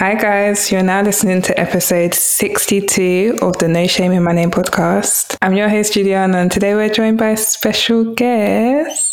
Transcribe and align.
Hi, 0.00 0.14
guys. 0.14 0.72
You're 0.72 0.82
now 0.82 1.02
listening 1.02 1.42
to 1.42 1.60
episode 1.60 2.14
62 2.14 3.36
of 3.42 3.58
the 3.58 3.68
No 3.68 3.86
Shame 3.86 4.12
in 4.12 4.22
My 4.22 4.32
Name 4.32 4.50
podcast. 4.50 5.36
I'm 5.42 5.52
your 5.52 5.68
host, 5.68 5.92
Juliana, 5.92 6.38
and 6.38 6.50
today 6.50 6.74
we're 6.74 6.88
joined 6.88 7.18
by 7.18 7.32
a 7.32 7.36
special 7.36 8.14
guest. 8.14 9.09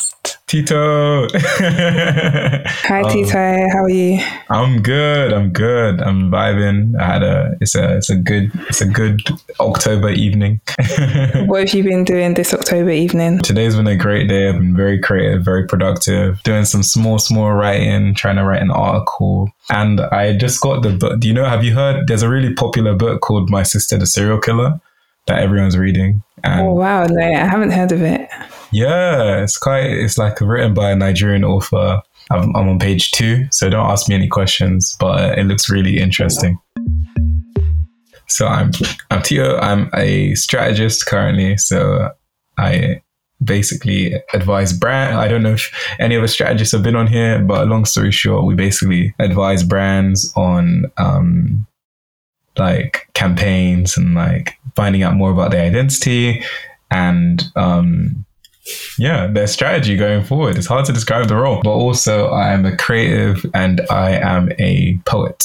Tito. 0.47 1.27
Hi, 1.33 3.01
Um, 3.01 3.11
Tito. 3.11 3.67
How 3.71 3.83
are 3.83 3.89
you? 3.89 4.19
I'm 4.49 4.81
good. 4.81 5.33
I'm 5.33 5.51
good. 5.51 6.01
I'm 6.01 6.31
vibing. 6.31 6.97
I 6.99 7.05
had 7.13 7.23
a. 7.23 7.55
It's 7.59 7.75
a. 7.75 7.97
It's 7.97 8.09
a 8.09 8.15
good. 8.15 8.51
It's 8.69 8.81
a 8.81 8.85
good 8.87 9.21
October 9.59 10.09
evening. 10.09 10.61
What 11.47 11.67
have 11.67 11.73
you 11.73 11.83
been 11.83 12.03
doing 12.03 12.33
this 12.33 12.53
October 12.53 12.89
evening? 12.91 13.39
Today's 13.39 13.75
been 13.75 13.87
a 13.87 13.95
great 13.95 14.27
day. 14.27 14.49
I've 14.49 14.55
been 14.55 14.75
very 14.75 14.99
creative, 14.99 15.43
very 15.43 15.65
productive. 15.67 16.41
Doing 16.43 16.65
some 16.65 16.83
small, 16.83 17.19
small 17.19 17.51
writing. 17.51 18.13
Trying 18.15 18.37
to 18.37 18.43
write 18.43 18.61
an 18.61 18.71
article. 18.71 19.49
And 19.69 19.99
I 20.01 20.35
just 20.37 20.61
got 20.61 20.81
the 20.81 20.91
book. 20.91 21.19
Do 21.19 21.27
you 21.27 21.33
know? 21.33 21.45
Have 21.45 21.63
you 21.63 21.73
heard? 21.75 22.07
There's 22.07 22.23
a 22.23 22.29
really 22.29 22.53
popular 22.53 22.95
book 22.95 23.21
called 23.21 23.49
My 23.49 23.63
Sister, 23.63 23.97
the 23.97 24.05
Serial 24.07 24.39
Killer, 24.39 24.79
that 25.27 25.39
everyone's 25.39 25.77
reading. 25.77 26.23
And 26.43 26.61
Oh, 26.61 26.73
wow. 26.73 27.05
No, 27.05 27.21
I 27.21 27.45
haven't 27.45 27.71
heard 27.71 27.91
of 27.91 28.01
it. 28.01 28.29
Yeah, 28.71 29.43
it's 29.43 29.57
quite. 29.57 29.85
It's 29.85 30.17
like 30.17 30.39
written 30.41 30.73
by 30.73 30.91
a 30.91 30.95
Nigerian 30.95 31.43
author. 31.43 32.01
I'm, 32.29 32.55
I'm 32.55 32.67
on 32.67 32.79
page 32.79 33.11
two, 33.11 33.47
so 33.51 33.69
don't 33.69 33.89
ask 33.89 34.09
me 34.09 34.15
any 34.15 34.27
questions. 34.27 34.95
But 34.99 35.37
it 35.39 35.45
looks 35.45 35.69
really 35.69 35.99
interesting. 35.99 36.59
So 38.27 38.47
I'm 38.47 38.71
I'm 39.09 39.21
Tito. 39.21 39.57
I'm 39.57 39.89
a 39.93 40.35
strategist 40.35 41.05
currently. 41.05 41.57
So 41.57 42.09
I 42.57 43.01
basically 43.43 44.15
advise 44.33 44.73
brand. 44.73 45.17
I 45.17 45.27
don't 45.27 45.43
know 45.43 45.53
if 45.53 45.71
any 45.99 46.17
other 46.17 46.27
strategists 46.27 46.73
have 46.73 46.83
been 46.83 46.95
on 46.95 47.07
here, 47.07 47.39
but 47.39 47.67
long 47.67 47.85
story 47.85 48.11
short, 48.11 48.45
we 48.45 48.55
basically 48.55 49.13
advise 49.19 49.63
brands 49.63 50.33
on 50.35 50.91
um, 50.97 51.65
like 52.57 53.07
campaigns 53.13 53.95
and 53.95 54.15
like 54.15 54.57
finding 54.75 55.03
out 55.03 55.15
more 55.15 55.31
about 55.31 55.51
their 55.51 55.65
identity 55.65 56.43
and 56.89 57.43
um, 57.55 58.25
yeah, 58.97 59.27
their 59.27 59.47
strategy 59.47 59.95
going 59.95 60.23
forward. 60.23 60.57
It's 60.57 60.67
hard 60.67 60.85
to 60.85 60.93
describe 60.93 61.27
the 61.27 61.35
role, 61.35 61.61
but 61.63 61.71
also 61.71 62.29
I 62.29 62.53
am 62.53 62.65
a 62.65 62.75
creative 62.75 63.45
and 63.53 63.81
I 63.89 64.11
am 64.11 64.51
a 64.59 64.99
poet. 65.05 65.43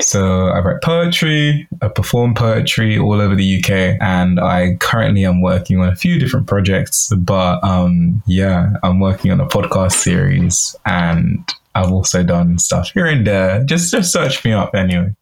So 0.00 0.48
I 0.48 0.60
write 0.60 0.82
poetry, 0.82 1.68
I 1.82 1.88
perform 1.88 2.34
poetry 2.34 2.98
all 2.98 3.20
over 3.20 3.34
the 3.34 3.58
UK, 3.58 3.98
and 4.00 4.40
I 4.40 4.76
currently 4.80 5.24
am 5.24 5.40
working 5.40 5.78
on 5.78 5.88
a 5.88 5.96
few 5.96 6.18
different 6.18 6.46
projects. 6.46 7.12
But 7.16 7.62
um, 7.62 8.22
yeah, 8.26 8.74
I'm 8.82 9.00
working 9.00 9.30
on 9.30 9.40
a 9.40 9.46
podcast 9.46 9.92
series, 9.92 10.74
and 10.84 11.48
I've 11.74 11.92
also 11.92 12.22
done 12.22 12.58
stuff 12.58 12.90
here 12.92 13.06
and 13.06 13.26
there. 13.26 13.62
Just 13.64 13.92
just 13.92 14.12
search 14.12 14.44
me 14.44 14.52
up 14.52 14.74
anyway. 14.74 15.14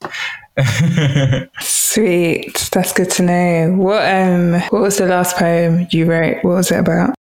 Sweet. 1.61 2.69
That's 2.73 2.93
good 2.93 3.11
to 3.13 3.23
know. 3.23 3.75
What 3.77 4.05
um 4.11 4.61
what 4.71 4.83
was 4.83 4.99
the 4.99 5.07
last 5.07 5.37
poem 5.37 5.87
you 5.91 6.07
wrote? 6.07 6.45
What 6.45 6.57
was 6.57 6.71
it 6.71 6.79
about? 6.79 7.15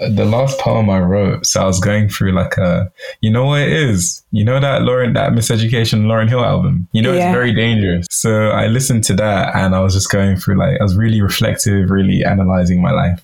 The 0.00 0.24
last 0.24 0.58
poem 0.58 0.88
I 0.88 1.00
wrote, 1.00 1.44
so 1.46 1.60
I 1.62 1.66
was 1.66 1.78
going 1.80 2.08
through 2.08 2.32
like 2.32 2.56
a, 2.56 2.90
you 3.20 3.30
know 3.30 3.44
what 3.46 3.60
it 3.60 3.72
is? 3.72 4.22
You 4.32 4.44
know 4.44 4.58
that 4.58 4.82
Lauryn, 4.82 5.14
that 5.14 5.32
Miseducation 5.32 6.04
Lauryn 6.06 6.28
Hill 6.28 6.44
album? 6.44 6.88
You 6.92 7.02
know, 7.02 7.12
Yeah. 7.12 7.28
it's 7.28 7.34
very 7.34 7.54
dangerous. 7.54 8.06
So 8.10 8.48
I 8.48 8.66
listened 8.66 9.04
to 9.04 9.14
that 9.14 9.54
and 9.54 9.74
I 9.74 9.80
was 9.80 9.94
just 9.94 10.10
going 10.10 10.36
through 10.36 10.56
like, 10.56 10.80
I 10.80 10.82
was 10.82 10.96
really 10.96 11.20
reflective, 11.20 11.90
really 11.90 12.24
analyzing 12.24 12.80
my 12.80 12.90
life. 12.92 13.20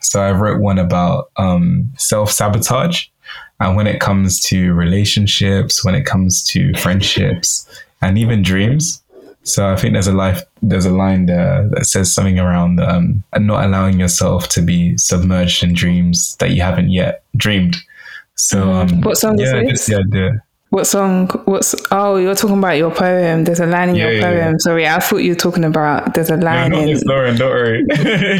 So 0.00 0.20
I 0.20 0.32
wrote 0.32 0.60
one 0.60 0.78
about 0.78 1.30
um, 1.36 1.90
self 1.96 2.30
sabotage. 2.30 3.06
And 3.60 3.76
when 3.76 3.86
it 3.86 4.00
comes 4.00 4.40
to 4.44 4.74
relationships, 4.74 5.84
when 5.84 5.94
it 5.94 6.04
comes 6.04 6.42
to 6.48 6.74
friendships, 6.74 7.68
and 8.02 8.18
even 8.18 8.42
dreams. 8.42 9.01
So 9.44 9.68
I 9.68 9.76
think 9.76 9.92
there's 9.94 10.06
a 10.06 10.12
life, 10.12 10.40
there's 10.62 10.86
a 10.86 10.90
line 10.92 11.26
there 11.26 11.68
that 11.72 11.84
says 11.86 12.14
something 12.14 12.38
around 12.38 12.80
um, 12.80 13.24
not 13.38 13.64
allowing 13.64 13.98
yourself 13.98 14.48
to 14.50 14.62
be 14.62 14.96
submerged 14.98 15.64
in 15.64 15.74
dreams 15.74 16.36
that 16.36 16.50
you 16.52 16.62
haven't 16.62 16.90
yet 16.90 17.24
dreamed. 17.36 17.76
So 18.36 18.70
um, 18.72 19.00
What 19.02 19.18
song 19.18 19.40
is 19.40 19.50
this? 19.50 19.70
just 19.70 19.86
the 19.88 19.96
idea. 19.96 20.42
What 20.70 20.86
song? 20.86 21.28
What's 21.44 21.74
oh, 21.90 22.16
you're 22.16 22.34
talking 22.34 22.56
about 22.56 22.78
your 22.78 22.90
poem. 22.94 23.44
There's 23.44 23.60
a 23.60 23.66
line 23.66 23.90
in 23.90 23.96
Yeah, 23.96 24.08
your 24.08 24.22
poem. 24.22 24.36
yeah. 24.38 24.52
Sorry, 24.58 24.88
I 24.88 25.00
thought 25.00 25.18
you 25.18 25.32
were 25.32 25.38
talking 25.38 25.64
about 25.64 26.14
there's 26.14 26.30
a 26.30 26.36
No, 26.38 26.46
line 26.46 26.70
not 26.70 26.80
in 26.82 26.86
this, 26.88 27.04
Lauren. 27.04 27.36
Don't 27.36 27.50
worry. 27.50 27.84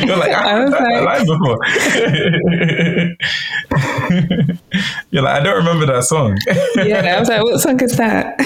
You're 0.06 0.16
like, 0.16 0.32
I, 0.32 0.50
I 0.56 0.64
was 0.64 0.72
line 0.72 1.26
before. 1.26 1.58
You're 5.10 5.22
like, 5.22 5.40
I 5.40 5.44
don't 5.44 5.56
remember 5.58 5.84
that 5.86 6.04
song. 6.04 6.38
Yeah, 6.76 7.16
I 7.16 7.18
was 7.20 7.28
like, 7.28 7.42
what 7.42 7.60
song 7.60 7.80
is 7.82 7.96
that? 7.98 8.38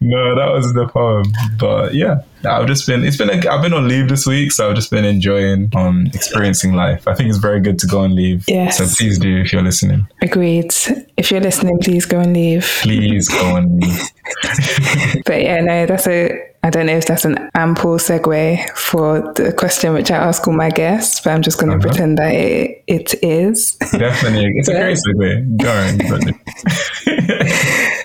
No, 0.00 0.36
that 0.36 0.52
was 0.52 0.72
the 0.74 0.86
poem. 0.86 1.24
But 1.58 1.92
yeah, 1.94 2.20
I've 2.48 2.66
just 2.68 2.86
been. 2.86 3.02
It's 3.04 3.16
been. 3.16 3.30
A, 3.30 3.48
I've 3.48 3.62
been 3.62 3.72
on 3.72 3.88
leave 3.88 4.08
this 4.08 4.26
week, 4.26 4.52
so 4.52 4.68
I've 4.68 4.76
just 4.76 4.90
been 4.92 5.04
enjoying 5.04 5.70
um 5.74 6.06
experiencing 6.14 6.74
life. 6.74 7.08
I 7.08 7.14
think 7.14 7.28
it's 7.30 7.38
very 7.38 7.60
good 7.60 7.78
to 7.80 7.86
go 7.88 8.00
on 8.00 8.14
leave. 8.14 8.44
Yes. 8.46 8.78
So 8.78 8.84
please 8.96 9.18
do 9.18 9.38
if 9.38 9.52
you're 9.52 9.62
listening. 9.62 10.06
Agreed. 10.22 10.70
If 11.16 11.32
you're 11.32 11.40
listening, 11.40 11.78
please 11.78 12.06
go 12.06 12.20
and 12.20 12.32
leave. 12.32 12.64
Please 12.82 13.28
go 13.28 13.56
and 13.56 13.82
leave. 13.82 14.02
But 15.26 15.42
yeah, 15.42 15.60
no, 15.62 15.86
that's 15.86 16.06
a. 16.06 16.46
I 16.62 16.70
don't 16.70 16.86
know 16.86 16.96
if 16.96 17.06
that's 17.06 17.24
an 17.24 17.50
ample 17.54 17.96
segue 17.98 18.68
for 18.76 19.32
the 19.34 19.52
question 19.52 19.94
which 19.94 20.10
I 20.10 20.16
ask 20.16 20.46
all 20.46 20.54
my 20.54 20.70
guests, 20.70 21.20
but 21.20 21.30
I'm 21.32 21.40
just 21.42 21.58
going 21.58 21.70
to 21.70 21.76
Uh-huh. 21.76 21.88
pretend 21.88 22.18
that 22.18 22.34
it, 22.34 22.82
it 22.88 23.14
is. 23.22 23.72
Definitely, 23.92 24.52
it's 24.56 24.68
a 24.68 24.72
great 24.74 24.98
segue. 25.06 25.56
Go 25.56 25.72
on. 25.72 25.98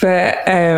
But 0.02 0.48
um, 0.48 0.78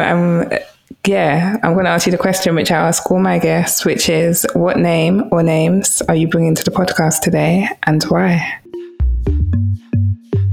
I'm, 0.52 0.60
yeah, 1.06 1.58
I'm 1.64 1.74
going 1.74 1.86
to 1.86 1.92
ask 1.92 2.06
you 2.06 2.12
the 2.12 2.18
question 2.18 2.56
which 2.56 2.72
I 2.72 2.78
ask 2.78 3.10
all 3.10 3.20
my 3.20 3.40
guests, 3.40 3.86
which 3.86 4.10
is 4.10 4.46
what 4.54 4.78
name 4.78 5.30
or 5.32 5.44
names 5.44 6.02
are 6.08 6.16
you 6.16 6.28
bringing 6.28 6.56
to 6.56 6.64
the 6.64 6.72
podcast 6.72 7.22
today 7.22 7.68
and 7.84 8.04
why? 8.04 8.60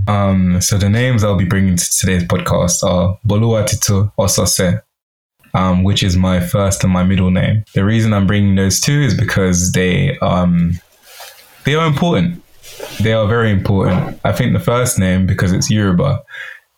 Um, 0.09 0.61
so 0.61 0.79
the 0.79 0.89
names 0.89 1.25
I'll 1.25 1.37
be 1.37 1.45
bringing 1.45 1.77
to 1.77 1.91
today's 1.99 2.25
podcast 2.25 2.83
are 2.83 3.19
Boluwatito 3.27 4.13
Osose, 4.19 4.83
um, 5.55 5.85
which 5.85 6.03
is 6.03 6.17
my 6.17 6.41
first 6.41 6.83
and 6.85 6.93
my 6.93 7.05
middle 7.05 7.31
name. 7.31 7.65
The 7.75 7.85
reason 7.85 8.13
I'm 8.13 8.27
bringing 8.27 8.57
those 8.57 8.81
two 8.81 9.01
is 9.01 9.15
because 9.19 9.73
they 9.73 10.19
um, 10.19 10.73
they 11.65 11.75
are 11.75 11.87
important. 11.87 12.43
They 13.01 13.13
are 13.13 13.27
very 13.29 13.51
important. 13.51 14.21
I 14.25 14.33
think 14.33 14.53
the 14.53 14.61
first 14.61 14.99
name, 14.99 15.27
because 15.27 15.53
it's 15.53 15.71
Yoruba, 15.71 16.23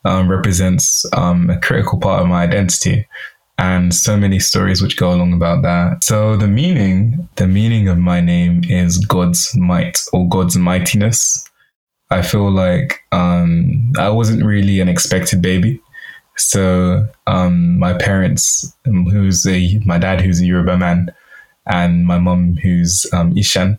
um, 0.05 0.29
represents 0.29 1.05
um, 1.15 1.49
a 1.51 1.59
critical 1.59 1.99
part 1.99 2.21
of 2.23 2.29
my 2.29 2.43
identity, 2.43 3.07
and 3.59 3.95
so 3.95 4.17
many 4.17 4.39
stories 4.39 4.83
which 4.83 4.97
go 4.97 5.13
along 5.13 5.33
about 5.33 5.63
that. 5.63 6.03
So 6.03 6.37
the 6.37 6.49
meaning, 6.49 7.29
the 7.37 7.47
meaning 7.47 7.89
of 7.89 7.99
my 7.99 8.21
name 8.21 8.63
is 8.65 8.99
God's 8.99 9.55
might 9.57 10.01
or 10.13 10.29
God's 10.29 10.57
mightiness. 10.57 11.49
I 12.11 12.23
feel 12.23 12.51
like 12.51 13.01
um, 13.13 13.93
I 13.99 14.09
wasn't 14.11 14.45
really 14.45 14.81
an 14.81 14.89
expected 14.89 15.41
baby. 15.41 15.81
So 16.37 17.07
um, 17.27 17.79
my 17.79 17.95
parents, 17.95 18.75
um, 18.87 19.05
who's 19.07 19.47
a 19.47 19.81
my 19.85 19.99
dad, 19.99 20.21
who's 20.21 20.41
a 20.41 20.47
Yoruba 20.47 20.77
man, 20.77 21.15
and 21.67 22.07
my 22.07 22.19
mum, 22.19 22.57
who's 22.57 23.07
um, 23.13 23.37
Ishan, 23.37 23.79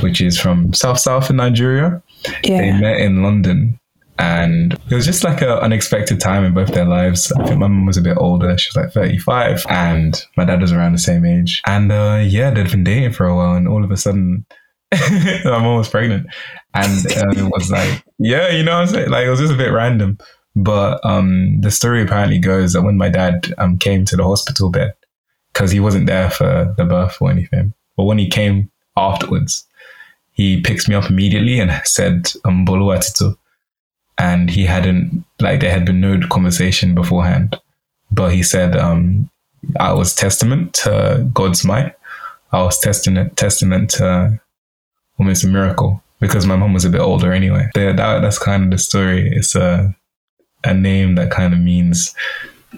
which 0.00 0.20
is 0.20 0.38
from 0.38 0.72
South 0.72 0.98
South 0.98 1.30
in 1.30 1.36
Nigeria. 1.36 2.02
They 2.42 2.72
met 2.80 3.00
in 3.00 3.22
London, 3.22 3.78
and 4.18 4.74
it 4.90 4.94
was 4.94 5.06
just 5.06 5.24
like 5.24 5.42
an 5.42 5.48
unexpected 5.48 6.20
time 6.20 6.44
in 6.44 6.54
both 6.54 6.72
their 6.72 6.84
lives. 6.84 7.32
I 7.32 7.44
think 7.44 7.58
my 7.58 7.66
mum 7.66 7.86
was 7.86 7.96
a 7.96 8.02
bit 8.02 8.16
older; 8.16 8.56
she 8.56 8.68
was 8.70 8.84
like 8.84 8.92
thirty-five, 8.92 9.64
and 9.68 10.24
my 10.36 10.44
dad 10.44 10.60
was 10.60 10.72
around 10.72 10.92
the 10.92 10.98
same 10.98 11.24
age. 11.24 11.60
And 11.66 11.90
uh, 11.90 12.22
yeah, 12.24 12.50
they'd 12.50 12.70
been 12.70 12.84
dating 12.84 13.12
for 13.12 13.26
a 13.26 13.36
while, 13.36 13.54
and 13.54 13.66
all 13.66 13.84
of 13.84 13.90
a 13.90 13.96
sudden, 13.96 14.46
my 14.92 15.58
mum 15.58 15.76
was 15.76 15.88
pregnant, 15.88 16.26
and 16.74 17.06
uh, 17.06 17.30
it 17.30 17.50
was 17.52 17.70
like, 17.70 18.04
yeah, 18.18 18.50
you 18.50 18.62
know 18.62 18.78
what 18.78 18.88
I'm 18.88 18.94
saying? 18.94 19.10
Like 19.10 19.26
it 19.26 19.30
was 19.30 19.40
just 19.40 19.54
a 19.54 19.56
bit 19.56 19.72
random. 19.72 20.18
But 20.56 21.04
um, 21.04 21.60
the 21.62 21.72
story 21.72 22.02
apparently 22.02 22.38
goes 22.38 22.74
that 22.74 22.82
when 22.82 22.96
my 22.96 23.08
dad 23.08 23.52
um, 23.58 23.76
came 23.76 24.04
to 24.04 24.16
the 24.16 24.22
hospital 24.22 24.70
bed, 24.70 24.94
because 25.52 25.72
he 25.72 25.80
wasn't 25.80 26.06
there 26.06 26.30
for 26.30 26.72
the 26.76 26.84
birth 26.84 27.16
or 27.20 27.30
anything, 27.30 27.74
but 27.96 28.04
when 28.04 28.18
he 28.18 28.28
came 28.28 28.70
afterwards, 28.96 29.66
he 30.32 30.60
picks 30.60 30.88
me 30.88 30.94
up 30.94 31.10
immediately 31.10 31.58
and 31.58 31.72
said, 31.84 32.32
um, 32.44 32.64
Boluwatito. 32.66 33.36
And 34.18 34.48
he 34.48 34.64
hadn't, 34.64 35.24
like, 35.40 35.60
there 35.60 35.72
had 35.72 35.84
been 35.84 36.00
no 36.00 36.20
conversation 36.28 36.94
beforehand. 36.94 37.60
But 38.10 38.32
he 38.32 38.42
said, 38.42 38.76
um, 38.76 39.28
I 39.80 39.92
was 39.92 40.14
testament 40.14 40.74
to 40.74 41.28
God's 41.32 41.64
might. 41.64 41.94
I 42.52 42.62
was 42.62 42.78
testament, 42.78 43.36
testament 43.36 43.90
to 43.90 44.40
almost 45.18 45.44
a 45.44 45.48
miracle 45.48 46.02
because 46.20 46.46
my 46.46 46.56
mom 46.56 46.72
was 46.72 46.84
a 46.84 46.90
bit 46.90 47.00
older 47.00 47.32
anyway. 47.32 47.68
That, 47.74 47.96
that, 47.96 48.20
that's 48.20 48.38
kind 48.38 48.64
of 48.64 48.70
the 48.70 48.78
story. 48.78 49.28
It's 49.34 49.56
a, 49.56 49.94
a 50.62 50.72
name 50.72 51.16
that 51.16 51.30
kind 51.30 51.52
of 51.52 51.58
means 51.58 52.14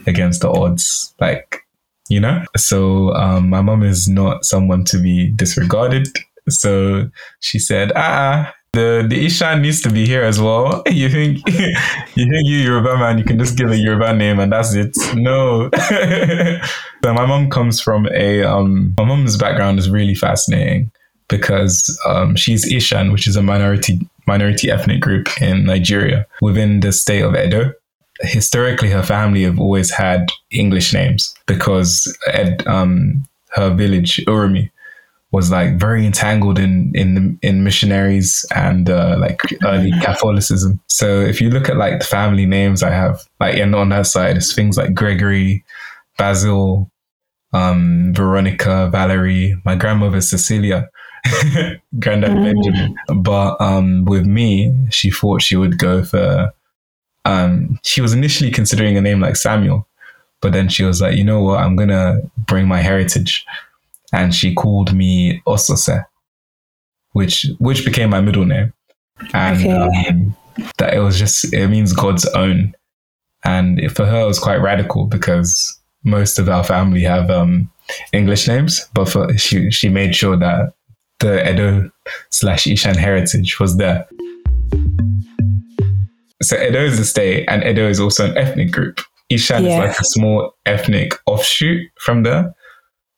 against 0.06 0.40
the 0.40 0.50
odds, 0.50 1.14
like, 1.20 1.66
you 2.08 2.20
know? 2.20 2.44
So 2.56 3.14
um, 3.14 3.50
my 3.50 3.60
mom 3.60 3.82
is 3.82 4.08
not 4.08 4.44
someone 4.44 4.84
to 4.84 4.98
be 4.98 5.30
disregarded. 5.32 6.08
So 6.48 7.10
she 7.40 7.58
said, 7.58 7.92
ah, 7.94 8.00
ah, 8.48 8.54
The 8.76 9.06
the 9.08 9.24
Ishan 9.24 9.62
needs 9.62 9.80
to 9.82 9.90
be 9.90 10.04
here 10.06 10.22
as 10.22 10.38
well. 10.38 10.82
You 10.90 11.08
think 11.08 11.38
you 12.14 12.24
think 12.30 12.44
you 12.50 12.58
Yoruba 12.58 12.98
man, 12.98 13.16
you 13.16 13.24
can 13.24 13.38
just 13.38 13.56
give 13.56 13.70
a 13.70 13.76
Yoruba 13.76 14.12
name 14.12 14.38
and 14.38 14.52
that's 14.52 14.74
it. 14.74 14.94
No. 15.14 15.70
so 17.02 17.14
my 17.14 17.24
mom 17.24 17.48
comes 17.48 17.80
from 17.80 18.06
a 18.12 18.42
um 18.44 18.94
my 18.98 19.04
mom's 19.04 19.38
background 19.38 19.78
is 19.78 19.88
really 19.88 20.14
fascinating 20.14 20.90
because 21.28 21.74
um 22.06 22.36
she's 22.36 22.70
Ishan, 22.70 23.12
which 23.12 23.26
is 23.26 23.36
a 23.36 23.42
minority 23.42 23.98
minority 24.26 24.70
ethnic 24.70 25.00
group 25.00 25.26
in 25.40 25.64
Nigeria 25.64 26.26
within 26.42 26.80
the 26.80 26.92
state 26.92 27.22
of 27.22 27.34
Edo 27.34 27.72
historically 28.20 28.90
her 28.90 29.02
family 29.02 29.42
have 29.42 29.58
always 29.58 29.90
had 29.90 30.28
English 30.50 30.92
names 30.92 31.34
because 31.46 31.90
Ed, 32.32 32.66
um, 32.66 33.24
her 33.50 33.70
village 33.74 34.16
Uromi 34.26 34.70
was 35.36 35.50
like 35.50 35.78
very 35.78 36.06
entangled 36.06 36.58
in 36.58 36.90
in 36.94 37.38
in 37.42 37.62
missionaries 37.62 38.46
and 38.54 38.88
uh, 38.88 39.16
like 39.20 39.38
early 39.64 39.92
Catholicism. 40.00 40.80
So 40.86 41.20
if 41.20 41.42
you 41.42 41.50
look 41.50 41.68
at 41.68 41.76
like 41.76 41.98
the 41.98 42.06
family 42.06 42.46
names 42.46 42.82
I 42.82 42.90
have, 42.90 43.20
like 43.38 43.56
and 43.56 43.74
on 43.74 43.90
that 43.90 44.06
side, 44.06 44.38
it's 44.38 44.54
things 44.54 44.78
like 44.78 44.94
Gregory, 44.94 45.62
Basil, 46.16 46.90
um, 47.52 48.14
Veronica, 48.14 48.88
Valerie. 48.90 49.60
My 49.66 49.76
grandmother 49.76 50.22
Cecilia. 50.22 50.88
Granddad 51.98 52.30
mm. 52.30 52.44
Benjamin. 52.44 52.96
But 53.22 53.60
um, 53.60 54.06
with 54.06 54.24
me, 54.24 54.72
she 54.90 55.10
thought 55.10 55.42
she 55.42 55.56
would 55.56 55.76
go 55.76 56.02
for 56.02 56.54
um, 57.26 57.78
she 57.82 58.00
was 58.00 58.14
initially 58.14 58.50
considering 58.50 58.96
a 58.96 59.00
name 59.02 59.20
like 59.20 59.36
Samuel, 59.36 59.86
but 60.40 60.52
then 60.52 60.68
she 60.68 60.84
was 60.84 61.00
like, 61.02 61.16
you 61.16 61.24
know 61.24 61.42
what, 61.42 61.58
I'm 61.58 61.76
gonna 61.76 62.20
bring 62.46 62.66
my 62.68 62.80
heritage, 62.80 63.44
and 64.16 64.34
she 64.34 64.54
called 64.54 64.92
me 64.92 65.40
Osose, 65.46 66.04
which 67.12 67.46
which 67.58 67.84
became 67.84 68.10
my 68.10 68.20
middle 68.20 68.44
name, 68.44 68.72
and 69.32 69.58
okay. 69.58 70.08
um, 70.08 70.36
that 70.78 70.94
it 70.94 71.00
was 71.00 71.18
just 71.18 71.52
it 71.52 71.68
means 71.68 71.92
God's 71.92 72.26
own, 72.26 72.74
and 73.44 73.80
for 73.94 74.06
her 74.06 74.22
it 74.22 74.26
was 74.26 74.38
quite 74.38 74.56
radical 74.56 75.06
because 75.06 75.78
most 76.04 76.38
of 76.38 76.48
our 76.48 76.64
family 76.64 77.02
have 77.02 77.30
um, 77.30 77.70
English 78.12 78.48
names, 78.48 78.88
but 78.94 79.08
for, 79.08 79.36
she 79.38 79.70
she 79.70 79.88
made 79.88 80.14
sure 80.14 80.36
that 80.36 80.72
the 81.20 81.50
Edo 81.50 81.90
slash 82.30 82.66
Ishan 82.66 82.96
heritage 82.96 83.58
was 83.60 83.76
there 83.76 84.06
so 86.42 86.60
Edo 86.60 86.84
is 86.84 86.98
a 86.98 87.04
state, 87.04 87.46
and 87.48 87.64
Edo 87.64 87.88
is 87.88 88.00
also 88.00 88.26
an 88.30 88.36
ethnic 88.36 88.70
group. 88.70 89.00
Ishan 89.30 89.64
yeah. 89.64 89.70
is 89.70 89.88
like 89.88 89.98
a 89.98 90.04
small 90.04 90.52
ethnic 90.66 91.14
offshoot 91.26 91.90
from 92.00 92.22
there. 92.22 92.54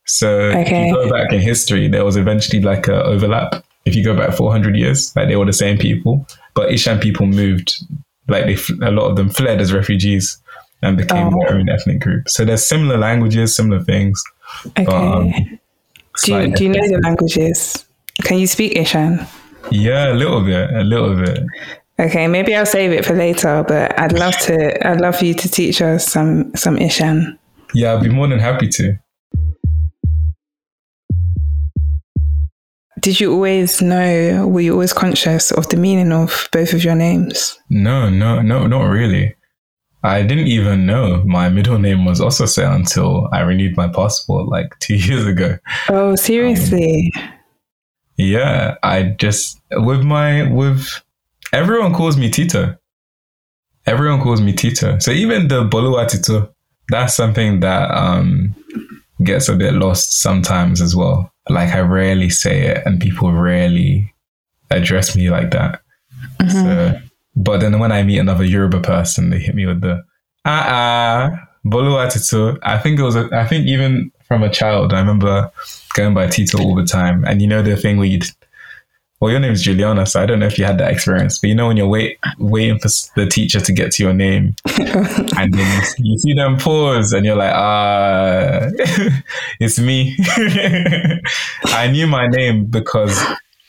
So 0.09 0.29
okay. 0.31 0.61
if 0.61 0.87
you 0.89 0.95
go 0.95 1.11
back 1.11 1.33
in 1.33 1.41
history, 1.41 1.87
there 1.87 2.05
was 2.05 2.17
eventually 2.17 2.63
like 2.63 2.89
a 2.89 3.05
overlap. 3.05 3.63
If 3.85 3.95
you 3.95 4.03
go 4.03 4.17
back 4.17 4.35
400 4.35 4.75
years, 4.77 5.15
like 5.15 5.29
they 5.29 5.37
were 5.37 5.45
the 5.45 5.53
same 5.53 5.79
people, 5.79 6.27
but 6.55 6.73
Ishan 6.73 6.99
people 6.99 7.27
moved, 7.27 7.75
like 8.27 8.47
they, 8.47 8.87
a 8.87 8.91
lot 8.91 9.09
of 9.09 9.17
them 9.17 9.29
fled 9.29 9.61
as 9.61 9.73
refugees 9.73 10.41
and 10.83 10.97
became 10.97 11.35
oh. 11.35 11.41
their 11.41 11.55
own 11.55 11.69
ethnic 11.69 12.01
group. 12.01 12.29
So 12.29 12.45
there's 12.45 12.67
similar 12.67 12.97
languages, 12.97 13.55
similar 13.55 13.83
things. 13.83 14.23
Okay. 14.67 14.85
But, 14.85 14.95
um, 14.95 15.33
do, 16.25 16.35
you, 16.35 16.55
do 16.55 16.65
you 16.65 16.71
know 16.71 16.89
the 16.89 17.01
languages? 17.03 17.87
Can 18.23 18.39
you 18.39 18.47
speak 18.47 18.77
Ishan? 18.77 19.27
Yeah, 19.71 20.13
a 20.13 20.15
little 20.15 20.43
bit, 20.43 20.71
a 20.71 20.85
little 20.85 21.17
bit. 21.17 21.41
Okay, 22.01 22.29
maybe 22.29 22.55
I'll 22.55 22.67
save 22.67 22.93
it 22.93 23.05
for 23.05 23.15
later, 23.15 23.65
but 23.67 23.99
I'd 23.99 24.13
love 24.13 24.37
to 24.43 24.89
I'd 24.89 25.01
love 25.01 25.17
for 25.17 25.25
you 25.25 25.35
to 25.35 25.49
teach 25.49 25.83
us 25.83 26.07
some 26.07 26.55
some 26.55 26.79
Ishan. 26.79 27.39
Yeah, 27.75 27.95
I'd 27.95 28.03
be 28.03 28.09
more 28.09 28.29
than 28.29 28.39
happy 28.39 28.69
to. 28.69 28.99
Did 33.01 33.21
you 33.21 33.33
always 33.33 33.83
know 33.83 34.47
were 34.47 34.61
you 34.61 34.73
always 34.73 34.93
conscious 34.93 35.51
of 35.53 35.69
the 35.69 35.77
meaning 35.77 36.13
of 36.13 36.49
both 36.53 36.73
of 36.73 36.85
your 36.85 36.95
names? 36.95 37.59
No, 37.71 38.09
no, 38.09 38.41
no, 38.41 38.67
not 38.67 38.85
really. 38.85 39.35
I 40.03 40.23
didn't 40.23 40.47
even 40.47 40.87
know 40.87 41.23
my 41.25 41.49
middle 41.49 41.79
name 41.79 42.05
was 42.05 42.21
Osose 42.21 42.75
until 42.75 43.29
I 43.33 43.41
renewed 43.41 43.77
my 43.77 43.89
passport 43.89 44.49
like 44.49 44.77
two 44.81 44.97
years 44.97 45.27
ago. 45.27 45.59
Oh, 45.89 46.15
seriously? 46.17 47.13
Um, 47.17 47.33
yeah, 48.17 48.77
I 48.83 49.15
just 49.19 49.61
with 49.73 50.03
my 50.03 50.51
with 50.51 50.89
Everyone 51.53 51.95
calls 51.95 52.17
me 52.17 52.29
Tito. 52.29 52.77
Everyone 53.87 54.21
calls 54.21 54.41
me 54.41 54.53
Tito. 54.53 54.99
So 54.99 55.11
even 55.13 55.49
the 55.49 55.65
Boluwatito, 55.65 56.53
that's 56.91 57.15
something 57.15 57.61
that 57.61 57.91
um, 57.91 58.55
gets 59.25 59.49
a 59.49 59.55
bit 59.55 59.73
lost 59.75 60.21
sometimes 60.21 60.83
as 60.83 60.95
well. 60.95 61.33
Like 61.51 61.71
I 61.75 61.81
rarely 61.81 62.31
say 62.31 62.67
it, 62.67 62.83
and 62.87 63.01
people 63.01 63.33
rarely 63.33 64.15
address 64.71 65.17
me 65.17 65.31
like 65.31 65.51
that. 65.53 65.81
Mm-hmm. 66.41 66.51
So, 66.51 67.01
but 67.37 67.59
then 67.59 67.79
when 67.79 67.93
I 67.93 68.03
meet 68.03 68.19
another 68.19 68.45
Yoruba 68.45 68.81
person, 68.81 69.31
they 69.31 69.39
hit 69.39 69.55
me 69.55 69.67
with 69.67 69.81
the 69.81 70.05
ah 70.45 70.65
ah 70.69 71.49
Boluwatito. 71.67 72.59
I 72.63 72.79
think 72.79 72.99
it 72.99 73.03
was. 73.03 73.17
A, 73.17 73.29
I 73.33 73.47
think 73.47 73.67
even 73.67 74.11
from 74.27 74.43
a 74.43 74.51
child, 74.51 74.93
I 74.93 75.01
remember 75.01 75.51
going 75.95 76.15
by 76.15 76.29
Tito 76.29 76.59
all 76.63 76.75
the 76.75 76.85
time. 76.85 77.25
And 77.25 77.41
you 77.41 77.49
know 77.49 77.63
the 77.63 77.77
thing 77.77 77.97
where 77.97 78.07
you 78.07 78.21
well, 79.21 79.33
your 79.33 79.41
name 79.41 79.53
is 79.53 79.63
Juliana, 79.63 80.07
so 80.07 80.23
I 80.23 80.27
don't 80.27 80.39
know 80.39 80.47
if 80.47 80.59
you 80.59 80.65
had 80.65 80.79
that 80.79 80.93
experience, 80.93 81.39
but 81.39 81.49
you 81.49 81.55
know 81.55 81.67
when 81.67 81.77
you're 81.77 81.89
wait, 81.89 82.19
waiting 82.39 82.79
for 82.79 82.89
the 83.17 83.27
teacher 83.27 83.59
to 83.59 83.73
get 83.73 83.91
to 83.93 84.03
your 84.05 84.15
name, 84.15 84.55
and 84.79 85.53
then 85.53 85.83
you, 85.99 86.13
you, 86.13 86.19
see 86.19 86.35
them 86.35 86.57
pause, 86.57 87.13
and 87.13 87.27
you're 87.27 87.37
like, 87.37 87.53
ah, 87.53 88.69
it's 89.61 89.81
me. 89.81 90.17
I 91.67 91.91
knew 91.91 92.07
my 92.07 92.29
name 92.29 92.67
because 92.67 93.21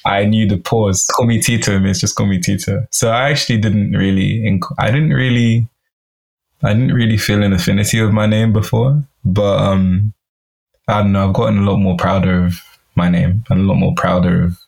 I 0.06 0.26
knew 0.26 0.48
the 0.48 0.58
pause. 0.58 1.08
Call 1.16 1.26
me 1.26 1.42
Tito 1.42 1.80
means 1.80 2.00
just 2.00 2.16
call 2.16 2.28
me 2.28 2.40
Tito. 2.40 2.86
So 2.92 3.10
I 3.10 3.32
actually 3.32 3.58
didn't 3.58 3.94
really, 3.94 4.42
inc- 4.42 4.76
I 4.78 4.92
didn't 4.92 5.14
really, 5.14 5.68
I 6.62 6.74
didn't 6.74 6.94
really 6.94 7.18
feel 7.18 7.42
an 7.42 7.54
affinity 7.54 8.00
with 8.02 8.12
my 8.12 8.28
name 8.28 8.54
before, 8.54 9.04
but 9.26 9.58
um, 9.60 10.14
I 10.88 11.02
don't 11.02 11.12
know. 11.12 11.28
I've 11.28 11.34
gotten 11.34 11.58
a 11.58 11.72
lot 11.72 11.78
more 11.78 11.98
prouder 11.98 12.46
of 12.46 12.62
my 12.96 13.10
name 13.10 13.44
and 13.50 13.62
a 13.62 13.64
lot 13.64 13.76
more 13.76 13.96
prouder 13.96 14.44
of 14.44 14.60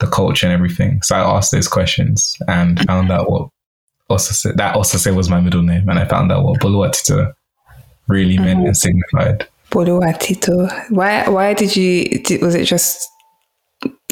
the 0.00 0.06
culture 0.06 0.46
and 0.46 0.52
everything. 0.54 1.00
So 1.02 1.16
I 1.16 1.36
asked 1.36 1.52
those 1.52 1.68
questions 1.68 2.36
and 2.48 2.80
found 2.86 3.10
out 3.10 3.30
what 3.30 3.48
Osose, 4.10 4.54
that 4.56 4.74
Osose 4.74 5.14
was 5.14 5.30
my 5.30 5.40
middle 5.40 5.62
name. 5.62 5.88
And 5.88 5.98
I 5.98 6.04
found 6.04 6.32
out 6.32 6.44
what 6.44 6.60
Boluwatito 6.60 7.32
really 8.08 8.38
meant 8.38 8.58
mm-hmm. 8.58 8.66
and 8.66 8.76
signified. 8.76 9.48
Boluwatito. 9.70 10.90
Why, 10.90 11.28
why 11.28 11.54
did 11.54 11.76
you, 11.76 12.22
did, 12.22 12.42
was 12.42 12.54
it 12.54 12.64
just 12.64 13.08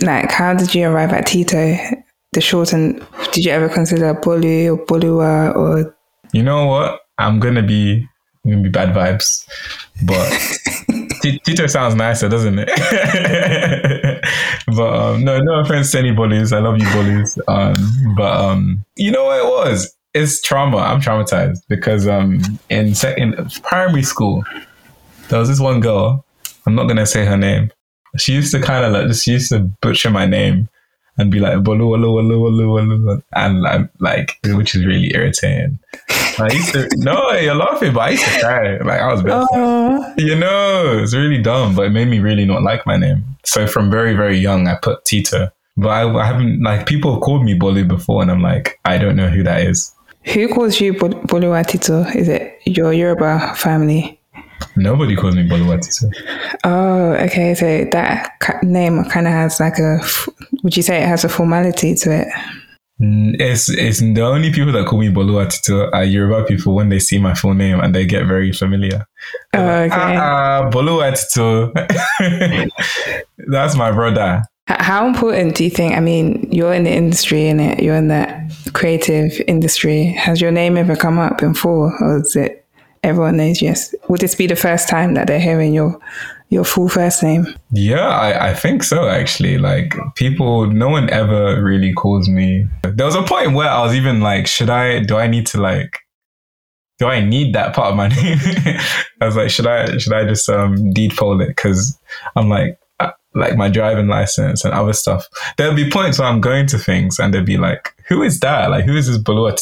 like, 0.02 0.30
how 0.30 0.54
did 0.54 0.74
you 0.74 0.86
arrive 0.86 1.12
at 1.12 1.26
Tito? 1.26 1.76
The 2.32 2.40
short 2.40 2.72
and 2.72 3.04
did 3.32 3.44
you 3.44 3.52
ever 3.52 3.68
consider 3.68 4.14
Bolu 4.14 4.76
or 4.76 4.86
Bolua 4.86 5.54
or? 5.54 5.96
You 6.32 6.42
know 6.42 6.66
what? 6.66 7.00
I'm 7.18 7.40
going 7.40 7.56
to 7.56 7.62
be, 7.62 8.06
I'm 8.44 8.50
going 8.50 8.62
to 8.62 8.68
be 8.68 8.72
bad 8.72 8.94
vibes, 8.94 9.44
but 10.06 10.30
Tito 11.44 11.66
sounds 11.66 11.94
nicer, 11.94 12.28
doesn't 12.28 12.58
it? 12.58 12.70
but 14.76 14.94
um, 14.94 15.24
no, 15.24 15.38
no 15.40 15.60
offense 15.60 15.92
to 15.92 15.98
any 15.98 16.12
bullies. 16.12 16.52
I 16.52 16.58
love 16.60 16.78
you 16.78 16.90
bullies. 16.92 17.38
Um, 17.48 18.14
but 18.16 18.32
um, 18.40 18.84
you 18.96 19.10
know 19.10 19.24
what 19.24 19.38
it 19.40 19.46
was? 19.46 19.96
It's 20.14 20.40
trauma. 20.40 20.78
I'm 20.78 21.00
traumatized 21.00 21.60
because 21.68 22.08
um, 22.08 22.40
in 22.68 22.94
in 23.16 23.48
primary 23.62 24.02
school, 24.02 24.44
there 25.28 25.38
was 25.38 25.48
this 25.48 25.60
one 25.60 25.80
girl. 25.80 26.24
I'm 26.66 26.74
not 26.74 26.88
gonna 26.88 27.06
say 27.06 27.24
her 27.24 27.36
name. 27.36 27.70
She 28.18 28.32
used 28.32 28.52
to 28.52 28.60
kind 28.60 28.84
of 28.84 28.92
like 28.92 29.06
just 29.06 29.26
used 29.26 29.50
to 29.50 29.60
butcher 29.80 30.10
my 30.10 30.26
name 30.26 30.68
and 31.20 31.30
be 31.30 31.38
like 31.38 31.58
bolu 31.58 31.84
bolu 31.92 32.08
bolu 32.16 32.66
bolu 32.72 33.22
and 33.32 33.66
I'm 33.66 33.90
like 33.98 34.38
which 34.44 34.74
is 34.74 34.86
really 34.86 35.14
irritating. 35.14 35.78
I 36.38 36.48
used 36.52 36.72
to 36.72 36.88
no, 36.96 37.32
you're 37.32 37.54
laughing, 37.54 37.92
but 37.92 38.00
I 38.00 38.10
used 38.10 38.24
to 38.24 38.40
cry. 38.40 38.78
Like 38.78 39.00
I 39.00 39.12
was 39.12 39.22
bad. 39.22 39.46
You 40.18 40.36
know, 40.36 41.00
it's 41.02 41.14
really 41.14 41.42
dumb, 41.42 41.74
but 41.74 41.86
it 41.86 41.90
made 41.90 42.08
me 42.08 42.20
really 42.20 42.46
not 42.46 42.62
like 42.62 42.86
my 42.86 42.96
name. 42.96 43.24
So 43.44 43.66
from 43.66 43.90
very 43.90 44.14
very 44.14 44.38
young, 44.38 44.66
I 44.66 44.76
put 44.76 45.04
Tito. 45.04 45.50
But 45.76 45.88
I, 45.90 46.02
I 46.18 46.26
haven't 46.26 46.62
like 46.62 46.86
people 46.86 47.12
have 47.12 47.22
called 47.22 47.44
me 47.44 47.58
Bolu 47.58 47.86
before, 47.86 48.22
and 48.22 48.30
I'm 48.30 48.42
like, 48.42 48.78
I 48.84 48.98
don't 48.98 49.16
know 49.16 49.28
who 49.28 49.42
that 49.42 49.62
is. 49.62 49.94
Who 50.24 50.48
calls 50.48 50.80
you 50.80 50.94
Bolu 50.94 51.66
Tito? 51.66 52.02
Is 52.14 52.28
it 52.28 52.58
your 52.64 52.92
Yoruba 52.92 53.54
family? 53.56 54.19
Nobody 54.76 55.16
calls 55.16 55.34
me 55.36 55.48
Boluwatito. 55.48 56.10
Oh, 56.64 57.12
okay. 57.14 57.54
So 57.54 57.84
that 57.92 58.32
name 58.62 59.02
kind 59.04 59.26
of 59.26 59.32
has 59.32 59.60
like 59.60 59.78
a. 59.78 60.00
Would 60.62 60.76
you 60.76 60.82
say 60.82 61.02
it 61.02 61.08
has 61.08 61.24
a 61.24 61.28
formality 61.28 61.94
to 61.96 62.22
it? 62.22 62.28
Mm, 63.00 63.36
it's 63.40 63.70
it's 63.70 64.00
the 64.00 64.20
only 64.22 64.52
people 64.52 64.72
that 64.72 64.86
call 64.86 64.98
me 64.98 65.08
Boluwatito 65.08 65.90
are 65.92 66.04
Yoruba 66.04 66.44
people 66.44 66.74
when 66.74 66.90
they 66.90 66.98
see 66.98 67.18
my 67.18 67.32
full 67.34 67.54
name 67.54 67.80
and 67.80 67.94
they 67.94 68.04
get 68.04 68.26
very 68.26 68.52
familiar. 68.52 69.06
Oh, 69.54 69.66
okay. 69.66 70.16
Ah, 70.16 70.58
uh, 70.66 70.70
Boluwatito. 70.70 71.72
That's 73.38 73.74
my 73.74 73.90
brother. 73.90 74.42
How 74.66 75.06
important 75.06 75.56
do 75.56 75.64
you 75.64 75.70
think? 75.70 75.96
I 75.96 76.00
mean, 76.00 76.46
you're 76.52 76.72
in 76.72 76.84
the 76.84 76.92
industry, 76.92 77.48
in 77.48 77.58
it. 77.58 77.82
you're 77.82 77.96
in 77.96 78.08
the 78.08 78.70
creative 78.72 79.32
industry. 79.48 80.12
Has 80.12 80.40
your 80.40 80.52
name 80.52 80.76
ever 80.76 80.94
come 80.94 81.18
up 81.18 81.38
before, 81.38 81.96
or 82.00 82.18
is 82.20 82.36
it 82.36 82.59
everyone 83.02 83.36
knows 83.36 83.62
yes. 83.62 83.94
Would 84.08 84.20
this 84.20 84.34
be 84.34 84.46
the 84.46 84.56
first 84.56 84.88
time 84.88 85.14
that 85.14 85.26
they're 85.26 85.40
hearing 85.40 85.74
your 85.74 85.98
your 86.48 86.64
full 86.64 86.88
first 86.88 87.22
name? 87.22 87.46
Yeah, 87.72 88.08
I, 88.08 88.50
I 88.50 88.54
think 88.54 88.82
so 88.82 89.08
actually. 89.08 89.58
Like 89.58 89.94
people 90.16 90.66
no 90.66 90.88
one 90.88 91.08
ever 91.10 91.62
really 91.62 91.92
calls 91.92 92.28
me 92.28 92.66
there 92.82 93.06
was 93.06 93.14
a 93.14 93.22
point 93.22 93.54
where 93.54 93.68
I 93.68 93.82
was 93.82 93.94
even 93.94 94.20
like, 94.20 94.46
should 94.46 94.70
I 94.70 95.00
do 95.00 95.16
I 95.16 95.26
need 95.26 95.46
to 95.48 95.60
like 95.60 95.98
do 96.98 97.06
I 97.06 97.20
need 97.20 97.54
that 97.54 97.74
part 97.74 97.90
of 97.90 97.96
my 97.96 98.08
name? 98.22 98.38
I 99.20 99.26
was 99.26 99.36
like, 99.36 99.50
should 99.50 99.66
I 99.66 99.96
should 99.98 100.12
I 100.12 100.24
just 100.24 100.48
um 100.48 100.92
deed 100.92 101.12
fold 101.12 101.40
it? 101.40 101.48
Because 101.48 101.98
I'm 102.36 102.48
like 102.48 102.78
uh, 102.98 103.12
like 103.34 103.56
my 103.56 103.68
driving 103.70 104.08
license 104.08 104.64
and 104.64 104.74
other 104.74 104.92
stuff. 104.92 105.26
There'll 105.56 105.74
be 105.74 105.88
points 105.88 106.18
where 106.18 106.28
I'm 106.28 106.40
going 106.40 106.66
to 106.66 106.78
things 106.78 107.18
and 107.18 107.32
they'll 107.32 107.44
be 107.44 107.56
like, 107.56 107.94
who 108.08 108.22
is 108.22 108.40
that? 108.40 108.70
Like 108.70 108.84
who 108.84 108.96
is 108.96 109.06
this 109.06 109.18
Balua 109.18 109.56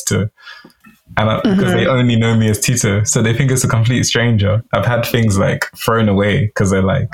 and 1.19 1.43
because 1.43 1.73
they 1.73 1.87
only 1.87 2.17
know 2.17 2.37
me 2.37 2.49
as 2.49 2.61
Tito, 2.61 3.03
so 3.05 3.23
they 3.23 3.35
think 3.35 3.51
it's 3.51 3.65
a 3.65 3.69
complete 3.69 4.05
stranger. 4.05 4.63
I've 4.73 4.87
had 4.87 5.05
things 5.05 5.39
like 5.39 5.71
thrown 5.77 6.09
away 6.09 6.47
because 6.47 6.71
they're 6.71 6.83
like 6.83 7.13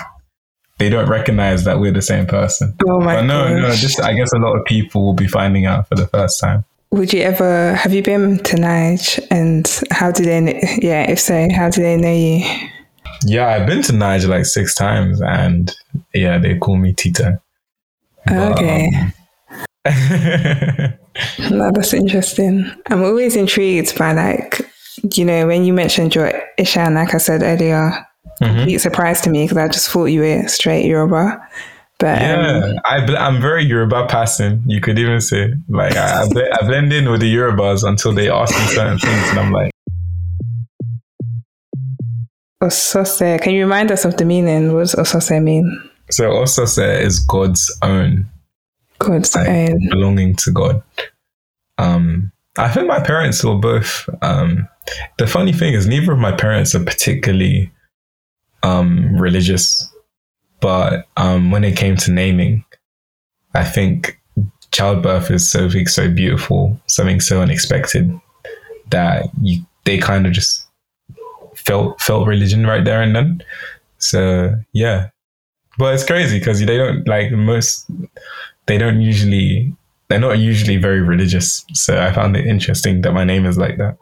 they 0.78 0.88
don't 0.88 1.08
recognize 1.08 1.64
that 1.64 1.78
we're 1.80 1.92
the 1.92 2.02
same 2.02 2.26
person. 2.26 2.74
Oh 2.86 3.00
my 3.00 3.16
but 3.16 3.22
no, 3.22 3.58
no, 3.58 3.74
just 3.74 4.00
I 4.00 4.12
guess 4.14 4.32
a 4.32 4.38
lot 4.38 4.56
of 4.56 4.64
people 4.64 5.04
will 5.04 5.14
be 5.14 5.28
finding 5.28 5.66
out 5.66 5.88
for 5.88 5.94
the 5.94 6.06
first 6.08 6.40
time. 6.40 6.64
Would 6.90 7.12
you 7.12 7.22
ever 7.22 7.74
have 7.74 7.92
you 7.92 8.02
been 8.02 8.38
to 8.38 8.56
Nige 8.56 9.18
and 9.30 9.68
how 9.90 10.10
do 10.12 10.24
they 10.24 10.40
yeah, 10.82 11.10
if 11.10 11.18
so, 11.18 11.48
how 11.52 11.70
do 11.70 11.82
they 11.82 11.96
know 11.96 12.12
you? 12.12 12.68
Yeah, 13.24 13.48
I've 13.48 13.66
been 13.66 13.82
to 13.82 13.92
Niger 13.92 14.28
like 14.28 14.44
six 14.44 14.74
times, 14.74 15.20
and 15.22 15.74
yeah, 16.12 16.38
they 16.38 16.58
call 16.58 16.76
me 16.76 16.92
Tito. 16.92 17.40
But, 18.26 18.58
Okay. 18.58 18.90
um, 19.86 20.94
No, 21.50 21.70
that's 21.72 21.92
interesting. 21.94 22.70
I'm 22.86 23.02
always 23.02 23.36
intrigued 23.36 23.96
by 23.98 24.12
like, 24.12 24.60
you 25.14 25.24
know, 25.24 25.46
when 25.46 25.64
you 25.64 25.72
mentioned 25.72 26.14
your 26.14 26.32
Ishan, 26.58 26.94
like 26.94 27.14
I 27.14 27.18
said 27.18 27.42
earlier, 27.42 27.92
Mhm. 28.42 28.56
complete 28.56 28.78
surprise 28.78 29.20
to 29.22 29.30
me 29.30 29.44
because 29.44 29.58
I 29.58 29.68
just 29.68 29.88
thought 29.90 30.06
you 30.06 30.20
were 30.20 30.48
straight 30.48 30.86
Yoruba. 30.86 31.40
But 32.00 32.20
um, 32.20 32.28
Yeah, 32.28 32.72
I 32.84 33.06
bl- 33.06 33.16
I'm 33.16 33.40
very 33.40 33.64
Yoruba 33.64 34.06
passing. 34.08 34.62
You 34.66 34.80
could 34.80 34.98
even 34.98 35.20
say 35.20 35.54
like 35.68 35.94
I, 35.96 36.22
I, 36.22 36.28
bl- 36.28 36.52
I 36.60 36.66
blend 36.66 36.92
in 36.92 37.08
with 37.10 37.20
the 37.20 37.32
Yorubas 37.32 37.86
until 37.86 38.12
they 38.12 38.28
ask 38.28 38.52
me 38.52 38.66
certain 38.74 38.98
things, 38.98 39.28
and 39.30 39.38
I'm 39.38 39.52
like, 39.52 39.70
Osose, 42.62 43.40
can 43.40 43.52
you 43.54 43.60
remind 43.64 43.92
us 43.92 44.04
of 44.04 44.16
the 44.16 44.24
meaning? 44.24 44.72
What 44.72 44.80
does 44.80 44.94
Osose 44.94 45.40
mean? 45.42 45.90
so 46.10 46.44
say 46.46 47.02
is 47.04 47.18
God's 47.20 47.70
own, 47.82 48.28
God's 49.04 49.34
like 49.34 49.48
own. 49.48 49.88
belonging 49.88 50.36
to 50.36 50.50
God. 50.50 50.82
Um, 51.78 52.32
I 52.56 52.68
think 52.68 52.86
my 52.86 53.00
parents 53.00 53.42
were 53.42 53.56
both. 53.56 54.08
Um, 54.22 54.68
the 55.18 55.26
funny 55.26 55.52
thing 55.52 55.74
is, 55.74 55.86
neither 55.86 56.12
of 56.12 56.18
my 56.18 56.32
parents 56.32 56.74
are 56.74 56.84
particularly 56.84 57.72
um, 58.62 59.16
religious, 59.16 59.88
but 60.60 61.06
um, 61.16 61.50
when 61.50 61.64
it 61.64 61.76
came 61.76 61.96
to 61.96 62.12
naming, 62.12 62.64
I 63.54 63.64
think 63.64 64.20
childbirth 64.72 65.30
is 65.30 65.50
something 65.50 65.86
so 65.86 66.10
beautiful, 66.10 66.80
something 66.86 67.20
so 67.20 67.40
unexpected 67.40 68.12
that 68.90 69.26
you 69.40 69.64
they 69.84 69.98
kind 69.98 70.26
of 70.26 70.32
just 70.32 70.66
felt 71.54 72.00
felt 72.00 72.26
religion 72.26 72.66
right 72.66 72.84
there 72.84 73.02
and 73.02 73.14
then. 73.14 73.42
So 73.98 74.54
yeah, 74.72 75.10
but 75.78 75.94
it's 75.94 76.04
crazy 76.04 76.38
because 76.38 76.60
they 76.60 76.76
don't 76.76 77.06
like 77.06 77.30
most. 77.32 77.90
They 78.66 78.78
don't 78.78 79.00
usually. 79.00 79.74
They're 80.08 80.20
not 80.20 80.38
usually 80.38 80.76
very 80.76 81.00
religious. 81.00 81.64
So 81.72 82.00
I 82.00 82.12
found 82.12 82.36
it 82.36 82.46
interesting 82.46 83.00
that 83.02 83.12
my 83.12 83.24
name 83.24 83.46
is 83.46 83.56
like 83.56 83.78
that. 83.78 83.96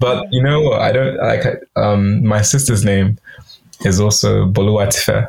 But 0.00 0.26
you 0.32 0.42
know 0.42 0.60
what? 0.62 0.80
I 0.80 0.92
don't 0.92 1.16
like. 1.16 1.44
Um, 1.76 2.26
my 2.26 2.42
sister's 2.42 2.84
name 2.84 3.18
is 3.84 4.00
also 4.00 4.46
Boluatife. 4.46 5.28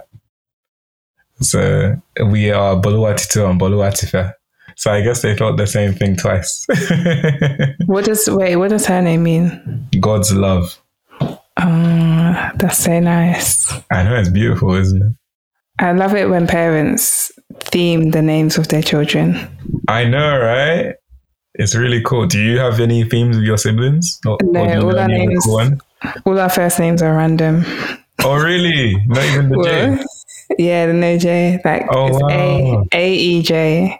So 1.41 2.01
we 2.25 2.51
are 2.51 2.75
Boluatito 2.75 3.49
and 3.49 3.59
Boluatife. 3.59 4.33
So 4.77 4.91
I 4.91 5.01
guess 5.01 5.21
they 5.21 5.35
thought 5.35 5.57
the 5.57 5.67
same 5.67 5.93
thing 5.93 6.15
twice. 6.15 6.65
What 7.85 8.05
does 8.05 8.27
wait? 8.29 8.55
What 8.55 8.71
does 8.71 8.85
her 8.87 9.01
name 9.01 9.23
mean? 9.23 9.87
God's 9.99 10.33
love. 10.33 10.81
Oh, 11.21 12.51
that's 12.55 12.79
so 12.79 12.99
nice. 12.99 13.71
I 13.91 14.03
know 14.03 14.15
it's 14.15 14.29
beautiful, 14.29 14.73
isn't 14.73 15.01
it? 15.01 15.13
I 15.79 15.91
love 15.93 16.15
it 16.15 16.29
when 16.29 16.47
parents 16.47 17.31
theme 17.61 18.11
the 18.11 18.21
names 18.21 18.57
of 18.57 18.67
their 18.69 18.81
children. 18.83 19.35
I 19.87 20.05
know, 20.05 20.37
right? 20.39 20.95
It's 21.55 21.75
really 21.75 22.01
cool. 22.03 22.27
Do 22.27 22.39
you 22.41 22.59
have 22.59 22.79
any 22.79 23.03
themes 23.05 23.37
with 23.37 23.45
your 23.45 23.57
siblings? 23.57 24.19
Or, 24.25 24.37
No, 24.43 24.63
or 24.65 24.77
all 24.91 24.99
our 24.99 25.07
names- 25.07 25.45
cool? 25.45 25.69
All 26.25 26.39
our 26.39 26.49
first 26.49 26.79
names 26.79 27.01
are 27.01 27.15
random. 27.15 27.65
Oh, 28.23 28.35
really? 28.35 28.95
Not 29.07 29.23
even 29.25 29.49
the 29.49 29.63
J. 29.63 30.03
Yeah, 30.59 30.85
the 30.87 30.93
no 30.93 31.17
J. 31.17 31.59
Like 31.65 31.85
Oh, 31.91 32.07
it's 32.07 32.17
A 32.17 32.19
wow. 32.75 32.83
A 32.93 33.13
E 33.13 33.41
J. 33.41 33.99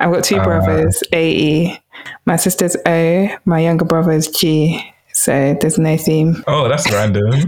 I've 0.00 0.12
got 0.12 0.24
two 0.24 0.36
Ah. 0.38 0.44
brothers, 0.44 1.02
A 1.12 1.30
E. 1.32 1.78
My 2.26 2.36
sister's 2.36 2.76
O, 2.86 3.28
my 3.44 3.60
younger 3.60 3.84
brother's 3.84 4.28
G. 4.28 4.84
So 5.12 5.56
there's 5.60 5.78
no 5.78 5.96
theme. 5.96 6.44
Oh, 6.46 6.68
that's 6.68 6.90
random. 6.92 7.30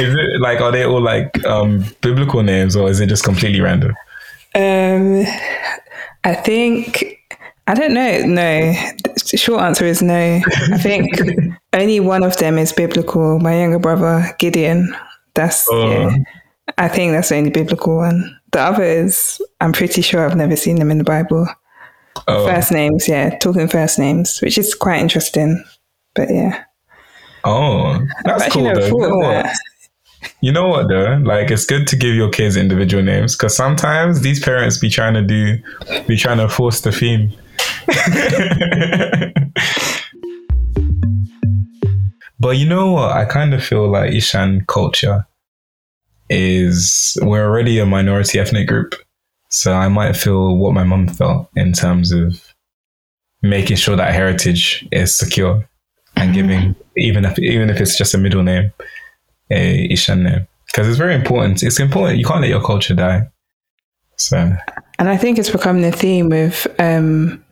is 0.00 0.14
it 0.14 0.40
like 0.40 0.60
are 0.60 0.72
they 0.72 0.84
all 0.84 1.00
like 1.00 1.44
um 1.44 1.84
biblical 2.00 2.42
names 2.42 2.76
or 2.76 2.88
is 2.90 3.00
it 3.00 3.08
just 3.08 3.24
completely 3.24 3.60
random? 3.60 3.94
Um 4.54 5.24
I 6.24 6.34
think 6.34 7.18
I 7.68 7.74
don't 7.74 7.94
know. 7.94 8.22
No. 8.26 8.72
The 9.30 9.36
short 9.36 9.60
answer 9.62 9.84
is 9.84 10.00
no. 10.02 10.40
I 10.72 10.78
think 10.78 11.10
only 11.72 12.00
one 12.00 12.22
of 12.22 12.36
them 12.36 12.58
is 12.58 12.72
biblical. 12.72 13.40
My 13.40 13.58
younger 13.58 13.78
brother, 13.80 14.34
Gideon. 14.38 14.94
That's 15.34 15.66
Oh. 15.70 15.90
yeah. 15.90 16.16
I 16.78 16.88
think 16.88 17.12
that's 17.12 17.28
the 17.28 17.36
only 17.36 17.50
biblical 17.50 17.96
one. 17.96 18.38
The 18.52 18.60
others, 18.60 19.40
I'm 19.60 19.72
pretty 19.72 20.02
sure 20.02 20.24
I've 20.24 20.36
never 20.36 20.56
seen 20.56 20.76
them 20.76 20.90
in 20.90 20.98
the 20.98 21.04
Bible. 21.04 21.46
Oh, 22.28 22.46
First 22.46 22.72
names, 22.72 23.06
yeah, 23.08 23.36
talking 23.38 23.68
first 23.68 23.98
names, 23.98 24.40
which 24.40 24.58
is 24.58 24.74
quite 24.74 25.00
interesting. 25.00 25.62
But 26.14 26.28
yeah, 26.30 26.64
oh 27.44 28.00
that's 28.24 28.48
cool 28.52 28.64
though. 28.64 28.70
You 28.84 28.88
thought 28.90 28.98
know, 29.00 29.04
of 29.06 29.16
what? 29.18 29.44
that. 29.44 29.56
You 30.40 30.52
know 30.52 30.68
what 30.68 30.88
though? 30.88 31.20
Like 31.24 31.50
it's 31.50 31.64
good 31.64 31.86
to 31.88 31.96
give 31.96 32.14
your 32.14 32.30
kids 32.30 32.56
individual 32.56 33.02
names 33.02 33.36
because 33.36 33.56
sometimes 33.56 34.20
these 34.20 34.42
parents 34.42 34.78
be 34.78 34.88
trying 34.88 35.14
to 35.14 35.22
do 35.22 35.58
be 36.06 36.16
trying 36.16 36.38
to 36.38 36.48
force 36.48 36.80
the 36.80 36.92
theme. 36.92 37.32
but 42.38 42.56
you 42.56 42.66
know 42.66 42.92
what? 42.92 43.12
I 43.12 43.24
kind 43.24 43.54
of 43.54 43.64
feel 43.64 43.88
like 43.88 44.12
Ishan 44.12 44.64
culture 44.66 45.26
is 46.28 47.16
we're 47.22 47.44
already 47.44 47.78
a 47.78 47.86
minority 47.86 48.38
ethnic 48.38 48.68
group. 48.68 48.94
So 49.48 49.72
I 49.72 49.88
might 49.88 50.16
feel 50.16 50.56
what 50.56 50.74
my 50.74 50.84
mum 50.84 51.08
felt 51.08 51.48
in 51.54 51.72
terms 51.72 52.12
of 52.12 52.42
making 53.42 53.76
sure 53.76 53.96
that 53.96 54.12
heritage 54.12 54.86
is 54.90 55.16
secure 55.16 55.68
and 56.16 56.34
giving 56.34 56.60
mm. 56.60 56.76
even 56.96 57.24
if 57.24 57.38
even 57.38 57.70
if 57.70 57.80
it's 57.80 57.96
just 57.96 58.14
a 58.14 58.18
middle 58.18 58.42
name, 58.42 58.72
a 59.50 60.14
name. 60.16 60.46
Because 60.66 60.88
it's 60.88 60.98
very 60.98 61.14
important. 61.14 61.62
It's 61.62 61.80
important. 61.80 62.18
You 62.18 62.24
can't 62.24 62.40
let 62.40 62.50
your 62.50 62.62
culture 62.62 62.94
die. 62.94 63.28
So 64.16 64.56
and 64.98 65.08
I 65.08 65.16
think 65.16 65.38
it's 65.38 65.50
becoming 65.50 65.84
a 65.84 65.92
theme 65.92 66.28
with 66.30 66.66
um, 66.78 67.44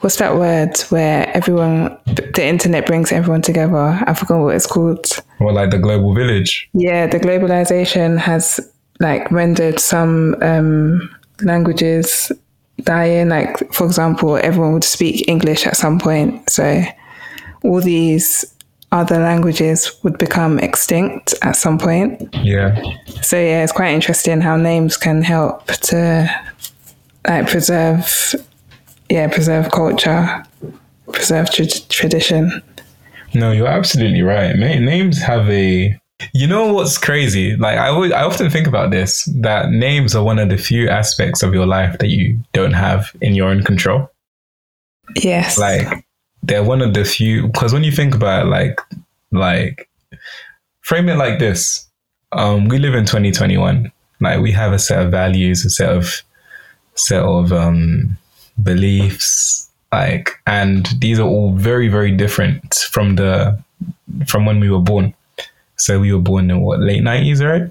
what's 0.00 0.16
that 0.16 0.36
word 0.36 0.78
where 0.90 1.30
everyone, 1.34 1.96
the 2.06 2.44
internet 2.44 2.86
brings 2.86 3.10
everyone 3.10 3.42
together. 3.42 4.02
I 4.06 4.12
forgot 4.14 4.40
what 4.40 4.54
it's 4.54 4.66
called. 4.66 5.06
or 5.40 5.52
like 5.52 5.70
the 5.70 5.78
global 5.78 6.14
village. 6.14 6.68
Yeah, 6.74 7.06
the 7.06 7.18
globalization 7.18 8.18
has 8.18 8.60
like 9.00 9.30
rendered 9.30 9.80
some 9.80 10.36
um, 10.42 11.10
languages 11.42 12.30
dying. 12.82 13.30
Like, 13.30 13.72
for 13.72 13.86
example, 13.86 14.36
everyone 14.36 14.74
would 14.74 14.84
speak 14.84 15.26
English 15.26 15.66
at 15.66 15.76
some 15.76 15.98
point. 15.98 16.50
So 16.50 16.82
all 17.62 17.80
these 17.80 18.44
other 18.94 19.18
languages 19.18 19.92
would 20.04 20.16
become 20.18 20.60
extinct 20.60 21.34
at 21.42 21.56
some 21.56 21.78
point. 21.78 22.32
Yeah. 22.42 22.80
So 23.22 23.36
yeah, 23.36 23.64
it's 23.64 23.72
quite 23.72 23.92
interesting 23.92 24.40
how 24.40 24.56
names 24.56 24.96
can 24.96 25.22
help 25.22 25.66
to 25.66 26.30
like 27.26 27.48
preserve, 27.48 28.36
yeah, 29.10 29.26
preserve 29.28 29.72
culture, 29.72 30.44
preserve 31.12 31.50
tra- 31.50 31.66
tradition. 31.88 32.62
No, 33.34 33.50
you're 33.50 33.66
absolutely 33.66 34.22
right. 34.22 34.54
Names 34.54 35.20
have 35.20 35.50
a. 35.50 35.98
You 36.32 36.46
know 36.46 36.72
what's 36.72 36.96
crazy? 36.96 37.56
Like 37.56 37.76
I 37.76 37.88
always, 37.88 38.12
I 38.12 38.22
often 38.22 38.48
think 38.48 38.68
about 38.68 38.92
this. 38.92 39.24
That 39.34 39.70
names 39.70 40.14
are 40.14 40.22
one 40.22 40.38
of 40.38 40.48
the 40.48 40.56
few 40.56 40.88
aspects 40.88 41.42
of 41.42 41.52
your 41.52 41.66
life 41.66 41.98
that 41.98 42.08
you 42.08 42.38
don't 42.52 42.74
have 42.74 43.10
in 43.20 43.34
your 43.34 43.48
own 43.48 43.64
control. 43.64 44.08
Yes. 45.16 45.58
Like 45.58 46.03
they're 46.44 46.64
one 46.64 46.82
of 46.82 46.94
the 46.94 47.04
few. 47.04 47.46
Because 47.46 47.72
when 47.72 47.84
you 47.84 47.92
think 47.92 48.14
about 48.14 48.46
it, 48.46 48.50
like, 48.50 48.80
like 49.32 49.88
frame 50.82 51.08
it 51.08 51.16
like 51.16 51.38
this: 51.38 51.86
um, 52.32 52.68
we 52.68 52.78
live 52.78 52.94
in 52.94 53.04
2021. 53.04 53.90
Like 54.20 54.40
we 54.40 54.52
have 54.52 54.72
a 54.72 54.78
set 54.78 55.04
of 55.04 55.10
values, 55.10 55.64
a 55.64 55.70
set 55.70 55.90
of 55.90 56.22
set 56.94 57.22
of 57.22 57.52
um, 57.52 58.16
beliefs, 58.62 59.70
like, 59.92 60.30
and 60.46 60.86
these 60.98 61.18
are 61.18 61.26
all 61.26 61.54
very, 61.54 61.88
very 61.88 62.12
different 62.12 62.74
from 62.90 63.16
the 63.16 63.58
from 64.26 64.46
when 64.46 64.60
we 64.60 64.70
were 64.70 64.80
born. 64.80 65.14
So 65.76 65.98
we 66.00 66.12
were 66.12 66.20
born 66.20 66.50
in 66.50 66.60
what 66.60 66.80
late 66.80 67.02
nineties, 67.02 67.42
right? 67.42 67.70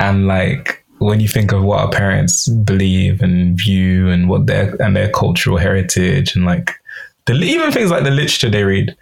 And 0.00 0.26
like 0.26 0.84
when 0.98 1.20
you 1.20 1.28
think 1.28 1.52
of 1.52 1.62
what 1.62 1.80
our 1.80 1.90
parents 1.90 2.48
believe 2.48 3.20
and 3.20 3.58
view 3.58 4.08
and 4.08 4.28
what 4.28 4.46
their 4.46 4.74
and 4.82 4.96
their 4.96 5.10
cultural 5.10 5.58
heritage 5.58 6.34
and 6.34 6.44
like 6.44 6.74
the 7.26 7.34
even 7.34 7.72
things 7.72 7.90
like 7.90 8.04
the 8.04 8.10
literature 8.10 8.50
they 8.50 8.64
read, 8.64 8.96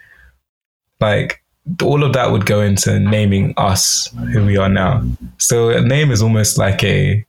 like 0.99 1.41
all 1.81 2.03
of 2.03 2.13
that 2.13 2.31
would 2.31 2.45
go 2.45 2.61
into 2.61 2.99
naming 2.99 3.53
us 3.57 4.07
who 4.31 4.45
we 4.45 4.57
are 4.57 4.69
now. 4.69 5.03
So 5.37 5.69
a 5.69 5.81
name 5.81 6.11
is 6.11 6.21
almost 6.21 6.57
like 6.57 6.83
a 6.83 7.25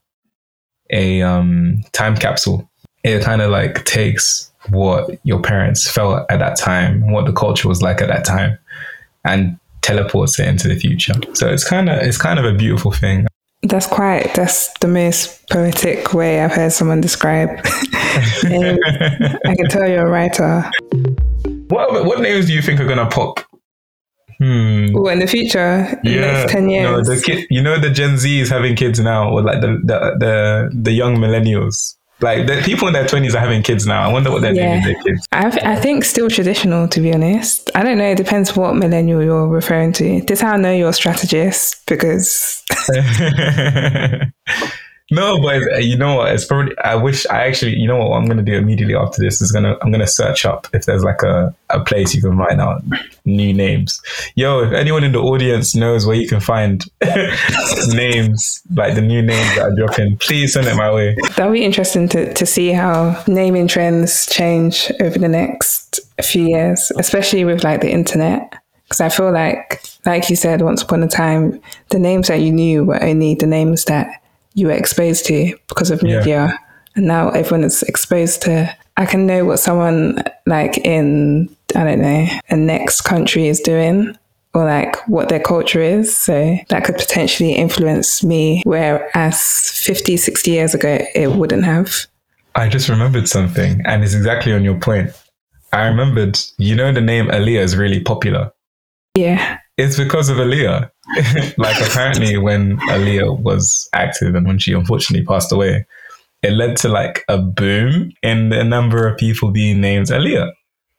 a 0.90 1.22
um, 1.22 1.82
time 1.92 2.16
capsule. 2.16 2.68
It 3.02 3.22
kind 3.22 3.42
of 3.42 3.50
like 3.50 3.84
takes 3.84 4.50
what 4.70 5.18
your 5.22 5.40
parents 5.40 5.90
felt 5.90 6.26
at 6.30 6.38
that 6.38 6.58
time, 6.58 7.10
what 7.12 7.26
the 7.26 7.32
culture 7.32 7.68
was 7.68 7.82
like 7.82 8.00
at 8.00 8.08
that 8.08 8.24
time, 8.24 8.58
and 9.24 9.58
teleports 9.82 10.38
it 10.38 10.48
into 10.48 10.68
the 10.68 10.76
future. 10.76 11.14
So 11.34 11.48
it's 11.48 11.64
kind 11.68 11.88
of 11.88 11.98
it's 11.98 12.18
kind 12.18 12.38
of 12.38 12.44
a 12.44 12.52
beautiful 12.52 12.92
thing. 12.92 13.26
That's 13.62 13.86
quite, 13.86 14.34
that's 14.34 14.72
the 14.80 14.88
most 14.88 15.48
poetic 15.50 16.12
way 16.12 16.42
I've 16.42 16.52
heard 16.52 16.72
someone 16.72 17.00
describe. 17.00 17.50
I 17.64 19.54
can 19.56 19.68
tell 19.68 19.88
you're 19.88 20.06
a 20.06 20.10
writer. 20.10 20.70
What 21.68 22.04
what 22.04 22.20
names 22.20 22.46
do 22.46 22.52
you 22.52 22.62
think 22.62 22.80
are 22.80 22.86
gonna 22.86 23.08
pop? 23.08 23.40
Hmm. 24.38 24.92
Well, 24.92 25.08
in 25.08 25.18
the 25.18 25.26
future, 25.26 25.98
in 26.04 26.12
the 26.12 26.20
next 26.20 26.52
10 26.52 26.68
years. 26.68 27.08
No, 27.08 27.14
the 27.14 27.20
kid, 27.20 27.46
you 27.50 27.62
know 27.62 27.78
the 27.78 27.90
Gen 27.90 28.18
Z 28.18 28.40
is 28.40 28.50
having 28.50 28.76
kids 28.76 29.00
now, 29.00 29.30
or 29.30 29.42
like 29.42 29.60
the 29.62 29.80
the 29.82 30.16
the, 30.18 30.70
the 30.74 30.92
young 30.92 31.16
millennials. 31.16 31.95
Like 32.20 32.46
the 32.46 32.62
people 32.64 32.88
in 32.88 32.94
their 32.94 33.06
twenties 33.06 33.34
are 33.34 33.40
having 33.40 33.62
kids 33.62 33.86
now. 33.86 34.02
I 34.08 34.12
wonder 34.12 34.30
what 34.30 34.40
they're 34.42 34.54
Yeah. 34.54 34.78
naming 34.78 34.84
their 34.84 35.02
kids. 35.02 35.26
I, 35.32 35.50
th- 35.50 35.62
I 35.64 35.76
think 35.76 36.04
still 36.04 36.30
traditional, 36.30 36.88
to 36.88 37.00
be 37.00 37.12
honest. 37.12 37.70
I 37.74 37.82
don't 37.82 37.98
know. 37.98 38.10
It 38.10 38.16
depends 38.16 38.56
what 38.56 38.74
millennial 38.74 39.22
you're 39.22 39.46
referring 39.46 39.92
to. 39.94 40.22
This 40.22 40.38
is 40.38 40.40
how 40.40 40.52
I 40.54 40.56
know 40.56 40.72
you're 40.72 40.88
a 40.88 40.92
strategist 40.94 41.84
because 41.86 42.64
no, 45.10 45.40
but 45.40 45.62
uh, 45.72 45.76
you 45.78 45.96
know 45.96 46.16
what? 46.16 46.32
It's 46.32 46.44
probably. 46.44 46.76
I 46.78 46.96
wish 46.96 47.26
I 47.26 47.46
actually. 47.46 47.76
You 47.76 47.86
know 47.86 47.96
what? 47.98 48.16
I'm 48.16 48.26
gonna 48.26 48.42
do 48.42 48.54
immediately 48.54 48.96
after 48.96 49.22
this 49.22 49.40
is 49.40 49.52
gonna. 49.52 49.76
I'm 49.80 49.92
gonna 49.92 50.06
search 50.06 50.44
up 50.44 50.66
if 50.72 50.86
there's 50.86 51.04
like 51.04 51.22
a, 51.22 51.54
a 51.70 51.78
place 51.84 52.12
you 52.12 52.20
can 52.20 52.36
find 52.36 52.60
out 52.60 52.82
new 53.24 53.52
names. 53.52 54.02
Yo, 54.34 54.64
if 54.64 54.72
anyone 54.72 55.04
in 55.04 55.12
the 55.12 55.20
audience 55.20 55.76
knows 55.76 56.06
where 56.06 56.16
you 56.16 56.28
can 56.28 56.40
find 56.40 56.84
names 57.88 58.62
like 58.74 58.96
the 58.96 59.00
new 59.00 59.22
names 59.22 59.54
that 59.54 59.62
are 59.62 59.76
dropping, 59.76 60.16
please 60.16 60.54
send 60.54 60.66
it 60.66 60.74
my 60.74 60.92
way. 60.92 61.16
that'll 61.36 61.52
be 61.52 61.64
interesting 61.64 62.08
to, 62.08 62.34
to 62.34 62.44
see 62.44 62.72
how 62.72 63.22
naming 63.28 63.68
trends 63.68 64.26
change 64.26 64.90
over 65.00 65.20
the 65.20 65.28
next 65.28 66.00
few 66.24 66.48
years, 66.48 66.90
especially 66.98 67.44
with 67.44 67.62
like 67.62 67.80
the 67.80 67.90
internet. 67.90 68.54
Because 68.84 69.00
I 69.00 69.08
feel 69.08 69.32
like, 69.32 69.82
like 70.04 70.28
you 70.30 70.36
said, 70.36 70.62
once 70.62 70.82
upon 70.82 71.02
a 71.02 71.08
time, 71.08 71.60
the 71.90 71.98
names 71.98 72.28
that 72.28 72.40
you 72.40 72.52
knew 72.52 72.84
were 72.84 73.02
only 73.02 73.34
the 73.34 73.46
names 73.46 73.84
that 73.84 74.22
you 74.56 74.66
were 74.66 74.72
exposed 74.72 75.24
to 75.26 75.54
because 75.68 75.90
of 75.92 76.02
Yeah. 76.02 76.18
media. 76.18 76.58
And 76.96 77.06
now 77.06 77.28
everyone 77.30 77.62
is 77.64 77.82
exposed 77.84 78.42
to, 78.42 78.74
I 78.96 79.04
can 79.06 79.26
know 79.26 79.44
what 79.44 79.58
someone 79.60 80.24
like 80.46 80.78
in, 80.78 81.48
I 81.76 81.84
don't 81.84 82.00
know, 82.00 82.26
a 82.48 82.56
next 82.56 83.02
country 83.02 83.46
is 83.48 83.60
doing 83.60 84.16
or 84.54 84.64
like 84.64 84.96
what 85.06 85.28
their 85.28 85.40
culture 85.40 85.82
is. 85.82 86.16
So 86.16 86.56
that 86.70 86.84
could 86.84 86.96
potentially 86.96 87.52
influence 87.52 88.24
me, 88.24 88.62
whereas 88.64 89.70
50, 89.84 90.16
60 90.16 90.50
years 90.50 90.74
ago, 90.74 90.98
it 91.14 91.32
wouldn't 91.32 91.64
have. 91.64 92.06
I 92.54 92.70
just 92.70 92.88
remembered 92.88 93.28
something, 93.28 93.82
and 93.84 94.02
it's 94.02 94.14
exactly 94.14 94.54
on 94.54 94.64
your 94.64 94.78
point. 94.80 95.10
I 95.74 95.86
remembered. 95.88 96.38
You 96.56 96.74
know, 96.74 96.90
the 96.90 97.02
name 97.02 97.26
Aaliyah 97.26 97.60
is 97.60 97.76
really 97.76 98.00
popular. 98.00 98.50
Yeah. 99.14 99.58
It's 99.76 99.98
because 99.98 100.30
of 100.30 100.38
Aaliyah. 100.38 100.90
like 101.56 101.80
apparently 101.80 102.36
when 102.36 102.78
Aaliyah 102.88 103.38
was 103.40 103.88
active 103.92 104.34
and 104.34 104.46
when 104.46 104.58
she 104.58 104.72
unfortunately 104.72 105.24
passed 105.26 105.52
away, 105.52 105.86
it 106.42 106.50
led 106.52 106.76
to 106.78 106.88
like 106.88 107.24
a 107.28 107.38
boom 107.38 108.12
in 108.22 108.48
the 108.50 108.64
number 108.64 109.06
of 109.06 109.16
people 109.18 109.50
being 109.50 109.80
named 109.80 110.06
Aaliyah. 110.08 110.52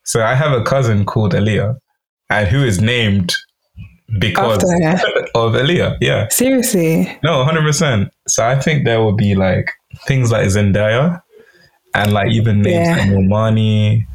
So 0.04 0.24
I 0.24 0.36
have 0.36 0.52
a 0.54 0.64
cousin 0.64 1.06
called 1.06 1.34
Aaliyah 1.34 1.78
and 2.30 2.48
who 2.48 2.64
is 2.64 2.82
named 2.82 3.34
because 4.20 4.64
of 5.36 5.54
Aaliyah. 5.54 5.98
Yeah. 6.02 6.28
Seriously. 6.30 7.18
No, 7.24 7.44
100%. 7.46 8.10
So 8.28 8.46
I 8.48 8.58
think 8.60 8.86
there 8.86 9.02
will 9.02 9.16
be 9.16 9.36
like 9.36 9.70
things 10.08 10.32
like 10.32 10.48
Zendaya 10.48 11.22
and 11.94 12.14
like 12.14 12.32
even 12.32 12.62
names 12.62 12.88
Yeah. 12.88 12.96
like 12.98 13.10
Normani, 13.10 14.08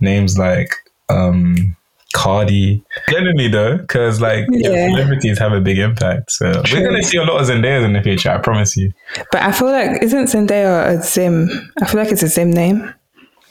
names 0.00 0.38
like 0.38 0.70
um 1.08 1.76
Cardi. 2.16 2.82
Generally 3.10 3.48
though, 3.48 3.76
because 3.76 4.20
like 4.22 4.46
yeah, 4.50 4.88
celebrities 4.88 5.38
have 5.38 5.52
a 5.52 5.60
big 5.60 5.78
impact. 5.78 6.32
So 6.32 6.62
we're 6.72 6.82
gonna 6.82 7.02
see 7.02 7.18
a 7.18 7.24
lot 7.24 7.40
of 7.40 7.46
Zendayas 7.46 7.84
in 7.84 7.92
the 7.92 8.02
future, 8.02 8.30
I 8.30 8.38
promise 8.38 8.76
you. 8.76 8.90
But 9.30 9.42
I 9.42 9.52
feel 9.52 9.70
like, 9.70 10.02
isn't 10.02 10.26
Zendaya 10.26 10.98
a 10.98 11.02
Zim? 11.02 11.70
I 11.82 11.86
feel 11.86 12.00
like 12.00 12.10
it's 12.10 12.22
a 12.22 12.28
Zim 12.28 12.50
name. 12.50 12.92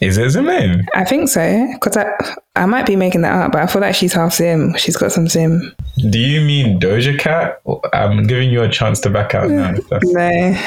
Is 0.00 0.18
it 0.18 0.36
a 0.36 0.42
name? 0.42 0.84
I 0.94 1.04
think 1.04 1.30
so. 1.30 1.68
Because 1.72 1.96
I, 1.96 2.06
I 2.54 2.66
might 2.66 2.84
be 2.84 2.96
making 2.96 3.22
that 3.22 3.32
up, 3.32 3.52
but 3.52 3.62
I 3.62 3.66
feel 3.66 3.80
like 3.80 3.94
she's 3.94 4.12
half 4.12 4.34
Zim. 4.34 4.76
She's 4.76 4.96
got 4.96 5.10
some 5.10 5.26
Zim. 5.26 5.74
Do 6.10 6.18
you 6.18 6.42
mean 6.42 6.78
Doja 6.78 7.18
Cat? 7.18 7.62
I'm 7.94 8.26
giving 8.26 8.50
you 8.50 8.62
a 8.62 8.68
chance 8.68 9.00
to 9.00 9.10
back 9.10 9.34
out 9.34 9.48
now. 9.48 9.72
No. 10.02 10.58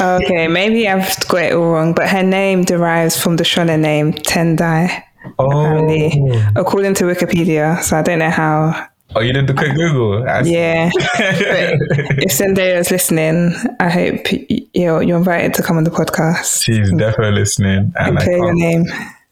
Okay, 0.00 0.48
maybe 0.48 0.88
I've 0.88 1.28
got 1.28 1.42
it 1.42 1.52
all 1.52 1.70
wrong, 1.70 1.92
but 1.92 2.08
her 2.08 2.24
name 2.24 2.64
derives 2.64 3.16
from 3.22 3.36
the 3.36 3.44
Shona 3.44 3.78
name, 3.78 4.12
Tendai, 4.12 5.04
apparently, 5.38 6.12
Oh. 6.16 6.52
according 6.56 6.94
to 6.94 7.04
Wikipedia. 7.04 7.82
So 7.82 7.96
I 7.98 8.02
don't 8.02 8.18
know 8.20 8.30
how. 8.30 8.86
oh, 9.16 9.20
you 9.20 9.32
did 9.32 9.46
the 9.46 9.54
quick 9.54 9.74
Google. 9.74 10.28
I- 10.28 10.40
Yeah. 10.42 10.90
if 10.94 12.30
Zendaya 12.32 12.78
is 12.78 12.90
listening, 12.90 13.54
I 13.80 13.88
hope 13.88 14.26
you're, 14.74 15.02
you're 15.02 15.18
invited 15.18 15.54
to 15.54 15.62
come 15.62 15.76
on 15.78 15.84
the 15.84 15.90
podcast 15.90 16.62
She's 16.64 16.90
definitely 16.92 17.40
listening. 17.40 17.92
And 17.96 18.18
and 18.18 18.26
your 18.26 18.54
name. 18.54 18.84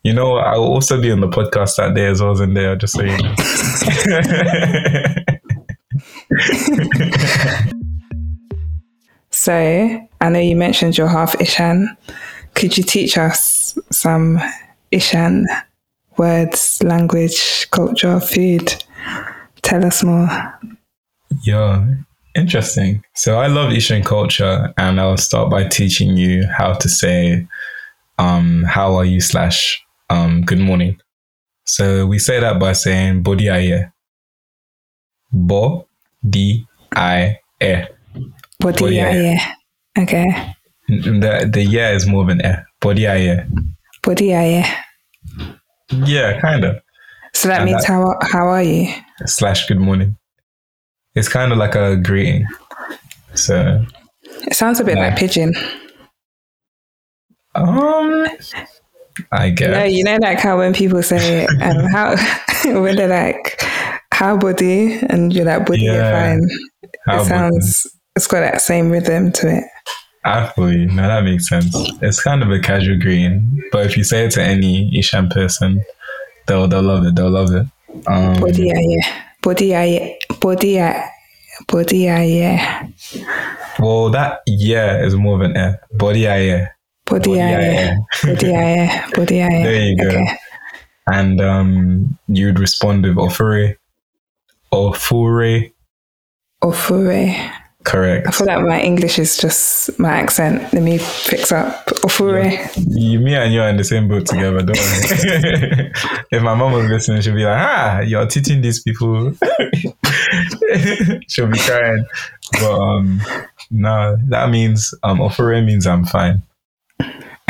You 0.04 0.12
know. 0.14 0.36
I 0.36 0.56
will 0.56 0.72
also 0.72 1.00
be 1.00 1.10
on 1.12 1.20
the 1.20 1.28
podcast 1.28 1.76
that 1.76 1.94
day 1.94 2.06
as 2.06 2.20
well 2.20 2.32
as 2.32 2.40
in 2.40 2.54
there, 2.54 2.74
just 2.76 2.94
so 2.94 3.02
you 3.02 3.16
know. 3.18 3.34
So 9.30 9.52
I 10.20 10.28
know 10.28 10.38
you 10.38 10.56
mentioned 10.56 10.98
you're 10.98 11.08
half 11.08 11.40
Ishan. 11.40 11.96
Could 12.54 12.76
you 12.76 12.84
teach 12.84 13.16
us 13.16 13.76
some 13.90 14.40
Ishan 14.90 15.46
words, 16.18 16.82
language, 16.82 17.70
culture, 17.70 18.20
food? 18.20 18.74
Tell 19.62 19.84
us 19.84 20.02
more. 20.04 20.28
yeah, 21.44 21.86
interesting. 22.34 23.02
So 23.14 23.38
I 23.38 23.46
love 23.46 23.72
Ishan 23.72 24.02
culture, 24.04 24.72
and 24.76 25.00
I'll 25.00 25.16
start 25.16 25.50
by 25.50 25.64
teaching 25.68 26.16
you 26.16 26.46
how 26.46 26.74
to 26.74 26.88
say, 26.88 27.46
um, 28.18 28.64
"How 28.64 28.96
are 28.96 29.04
you?" 29.04 29.20
slash 29.20 29.80
um, 30.10 30.42
"Good 30.42 30.58
morning." 30.58 30.98
So 31.64 32.06
we 32.06 32.18
say 32.18 32.40
that 32.40 32.58
by 32.58 32.72
saying 32.72 33.22
"Bodi 33.22 33.50
aye." 33.50 33.90
Bo 35.32 35.86
di 36.28 36.66
aye. 36.96 37.38
What 38.60 38.76
do 38.76 38.84
Well, 38.84 38.92
you 38.92 38.98
yeah. 38.98 39.12
yeah. 39.14 39.54
Okay. 39.98 40.54
The 40.88 41.48
the 41.50 41.62
yeah 41.64 41.92
is 41.94 42.06
more 42.06 42.22
of 42.24 42.28
an 42.28 42.44
eh. 42.44 42.60
Bodi 42.80 43.06
aye. 43.08 43.46
Do 44.04 44.24
you 44.24 44.64
yeah. 45.92 46.40
Kind 46.40 46.64
of. 46.64 46.80
So 47.34 47.48
that 47.48 47.60
And 47.62 47.70
means 47.70 47.82
that- 47.86 47.92
how 47.92 48.14
how 48.22 48.48
are 48.48 48.62
you? 48.62 48.92
Slash 49.26 49.66
good 49.66 49.78
morning. 49.78 50.16
It's 51.14 51.28
kind 51.28 51.52
of 51.52 51.58
like 51.58 51.74
a 51.74 51.96
greeting. 51.96 52.46
So 53.34 53.84
It 54.22 54.54
sounds 54.54 54.80
a 54.80 54.84
bit 54.84 54.96
Yeah. 54.96 55.08
like 55.08 55.16
pidgin. 55.16 55.54
um, 57.54 58.26
I 59.30 59.50
guess. 59.50 59.70
No, 59.70 59.84
you 59.84 60.04
know, 60.04 60.16
like 60.22 60.40
how 60.40 60.58
when 60.58 60.72
people 60.72 61.02
say 61.02 61.46
um, 61.60 61.84
how 61.92 62.16
when 62.64 62.96
they're 62.96 63.08
like 63.08 63.60
how 64.12 64.36
body 64.36 64.98
and 65.10 65.32
you're 65.32 65.44
like 65.44 65.66
body 65.66 65.82
you're 65.82 65.94
Yeah. 65.94 66.30
fine. 66.36 66.48
How 67.06 67.20
it 67.20 67.24
sounds 67.26 67.86
it's 68.16 68.26
got 68.26 68.40
that 68.40 68.60
same 68.62 68.90
rhythm 68.90 69.32
to 69.32 69.56
it. 69.58 69.64
Feel. 70.24 70.88
No, 70.88 71.02
that 71.02 71.24
makes 71.24 71.48
sense. 71.48 71.74
It's 72.00 72.22
kind 72.22 72.42
of 72.42 72.50
a 72.50 72.60
casual 72.60 72.98
greeting, 72.98 73.62
but 73.72 73.86
if 73.86 73.96
you 73.96 74.04
say 74.04 74.26
it 74.26 74.30
to 74.32 74.42
any 74.42 74.96
Ishan 74.96 75.28
person, 75.30 75.84
they'll 76.46 76.68
they'll 76.68 76.82
love 76.82 77.04
it. 77.04 77.16
They'll 77.16 77.30
love 77.30 77.52
it. 77.52 77.66
Um, 78.06 78.40
Body 78.40 78.68
yeah. 78.68 79.24
Body 79.42 79.66
yeah. 79.66 80.14
Body 80.40 80.68
yeah. 80.68 81.10
Body 81.66 81.98
yeah. 81.98 82.88
well, 83.78 84.10
that 84.10 84.40
yeah 84.46 85.04
is 85.04 85.14
more 85.16 85.34
of 85.36 85.42
an 85.42 85.56
eh. 85.56 85.74
Body 85.92 86.20
yeah, 86.20 86.36
yeah. 86.36 86.68
Body 87.04 87.32
yeah. 87.32 87.96
Body 88.22 88.46
yeah. 88.46 89.10
Body 89.14 89.36
yeah. 89.36 89.48
There 89.48 89.82
you 89.82 89.96
go. 89.98 90.08
Okay. 90.08 90.38
And 91.08 91.40
um, 91.40 92.18
you'd 92.28 92.60
respond 92.60 93.02
with 93.02 93.16
ofure, 93.16 93.76
ofure. 94.72 95.72
Ofure. 96.62 97.61
Correct. 97.84 98.26
I 98.26 98.30
feel 98.30 98.46
like 98.46 98.64
my 98.64 98.80
English 98.80 99.18
is 99.18 99.36
just 99.36 99.98
my 99.98 100.10
accent. 100.10 100.72
Let 100.72 100.82
me 100.82 100.98
fix 100.98 101.50
up. 101.52 101.86
Ofure. 102.04 102.42
You, 102.88 103.18
me 103.20 103.34
and 103.34 103.52
you 103.52 103.60
are 103.60 103.68
in 103.68 103.76
the 103.76 103.84
same 103.84 104.08
boat 104.08 104.26
together, 104.26 104.58
don't 104.62 104.76
worry. 104.78 105.92
if 106.30 106.42
my 106.42 106.54
mom 106.54 106.72
was 106.72 106.86
listening, 106.88 107.22
she'd 107.22 107.34
be 107.34 107.44
like, 107.44 107.58
ah, 107.58 108.00
you're 108.00 108.26
teaching 108.26 108.60
these 108.62 108.80
people 108.82 109.32
She'll 111.28 111.48
be 111.48 111.58
crying. 111.58 112.04
But 112.52 112.72
um, 112.80 113.20
no, 113.70 114.16
that 114.28 114.50
means 114.50 114.94
um, 115.02 115.18
Ofure 115.18 115.64
means 115.64 115.86
I'm 115.86 116.04
fine 116.04 116.42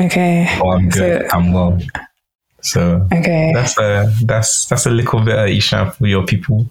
Okay. 0.00 0.48
or 0.62 0.76
I'm 0.76 0.88
good. 0.88 1.30
So- 1.30 1.36
I'm 1.36 1.52
well. 1.52 1.78
So 2.62 3.06
Okay. 3.12 3.50
that's 3.54 3.76
a 3.78 4.10
that's 4.24 4.66
that's 4.66 4.86
a 4.86 4.90
little 4.90 5.20
bit 5.20 5.36
of 5.38 5.48
Ishan 5.48 5.90
for 5.92 6.06
your 6.06 6.24
people. 6.24 6.66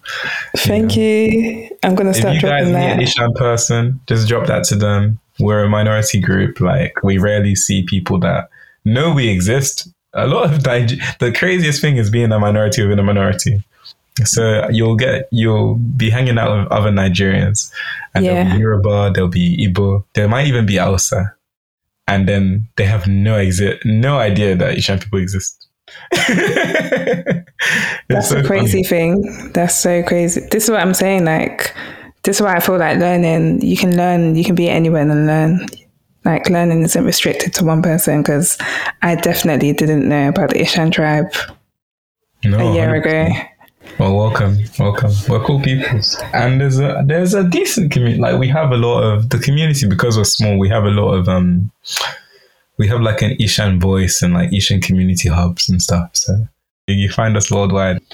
Thank 0.58 0.96
you. 0.96 1.70
I'm 1.84 1.96
gonna 1.96 2.12
If 2.12 2.16
start 2.18 2.36
you 2.36 2.42
guys 2.42 2.64
dropping 2.64 2.74
meet 2.74 2.92
an 2.92 2.98
that. 2.98 3.04
Ishan 3.04 3.34
person, 3.34 4.00
just 4.08 4.28
drop 4.28 4.48
that 4.48 4.64
to 4.66 4.76
them. 4.76 5.20
We're 5.40 5.64
a 5.66 5.70
minority 5.70 6.20
group. 6.22 6.60
Like 6.62 6.94
we 7.04 7.18
rarely 7.18 7.56
see 7.56 7.84
people 7.84 8.20
that 8.20 8.50
know 8.86 9.14
we 9.14 9.28
exist. 9.30 9.88
A 10.14 10.28
lot 10.28 10.52
of 10.54 10.66
Niger- 10.66 10.96
the 11.20 11.32
craziest 11.32 11.82
thing 11.82 11.98
is 11.98 12.10
being 12.10 12.32
a 12.32 12.40
minority 12.40 12.82
within 12.84 13.00
a 13.00 13.04
minority. 13.04 13.62
So 14.24 14.70
you'll 14.70 14.96
get 14.98 15.28
you'll 15.32 15.76
be 15.76 16.10
hanging 16.10 16.38
out 16.38 16.58
with 16.58 16.72
other 16.72 16.92
Nigerians, 16.92 17.72
and 18.14 18.26
there'll 18.26 18.46
Yeah. 18.46 18.56
be 18.56 18.60
Yoruba, 18.62 19.12
there'll 19.14 19.30
be 19.30 19.58
Igbo, 19.68 20.04
there 20.14 20.28
might 20.28 20.48
even 20.48 20.66
be 20.66 20.76
Hausa, 20.78 21.34
and 22.08 22.28
then 22.28 22.68
they 22.76 22.86
have 22.86 23.08
no 23.08 23.36
exi- 23.38 23.80
no 23.86 24.20
idea 24.20 24.56
that 24.56 24.78
Ishan 24.78 25.00
people 25.00 25.20
exist. 25.20 25.61
That's 28.10 28.30
so 28.30 28.40
a 28.40 28.44
crazy 28.44 28.84
funny. 28.84 29.22
thing. 29.24 29.52
That's 29.54 29.76
so 29.76 30.04
crazy. 30.04 30.42
This 30.52 30.66
is 30.66 30.70
what 30.70 30.82
I'm 30.82 30.94
saying. 30.94 31.26
Like, 31.26 31.76
this 32.24 32.38
is 32.38 32.42
why 32.42 32.56
I 32.56 32.60
feel 32.60 32.78
like 32.78 32.98
learning. 32.98 33.62
You 33.62 33.78
can 33.78 33.96
learn. 33.96 34.36
You 34.36 34.44
can 34.44 34.56
be 34.56 34.70
anywhere 34.70 35.02
and 35.02 35.28
learn. 35.28 35.68
Like, 36.26 36.50
learning 36.50 36.84
isn't 36.84 37.04
restricted 37.06 37.54
to 37.56 37.66
one 37.66 37.82
person. 37.82 38.22
Because 38.22 38.58
I 39.02 39.16
definitely 39.16 39.74
didn't 39.74 40.08
know 40.08 40.30
about 40.30 40.50
the 40.52 40.62
Ishan 40.62 40.92
tribe 40.92 41.32
No, 42.44 42.60
a 42.70 42.74
year 42.74 42.90
100%. 42.90 43.28
ago. 43.30 43.48
Well, 44.00 44.16
welcome, 44.16 44.58
welcome. 44.80 45.12
We're 45.28 45.44
cool 45.44 45.60
people, 45.62 46.00
and 46.34 46.62
there's 46.62 46.80
a 46.80 47.04
there's 47.06 47.34
a 47.34 47.44
decent 47.44 47.92
community. 47.92 48.20
Like 48.22 48.40
we 48.40 48.48
have 48.48 48.72
a 48.72 48.78
lot 48.78 49.02
of 49.02 49.30
the 49.30 49.38
community 49.38 49.88
because 49.88 50.18
we're 50.18 50.24
small. 50.24 50.58
We 50.58 50.70
have 50.70 50.86
a 50.86 50.90
lot 50.92 51.12
of 51.14 51.28
um, 51.28 51.72
we 52.82 52.88
have 52.88 53.02
like 53.02 53.22
an 53.22 53.36
Ishan 53.40 53.80
voice 53.80 54.24
and 54.24 54.34
like 54.34 54.52
Ishan 54.52 54.82
community 54.82 55.30
hubs 55.30 55.70
and 55.70 55.80
stuff. 55.80 56.10
So 56.14 56.48
you- 56.88 56.96
you 56.96 57.10
find 57.10 57.38
us 57.38 57.52
worldwide. 57.52 58.00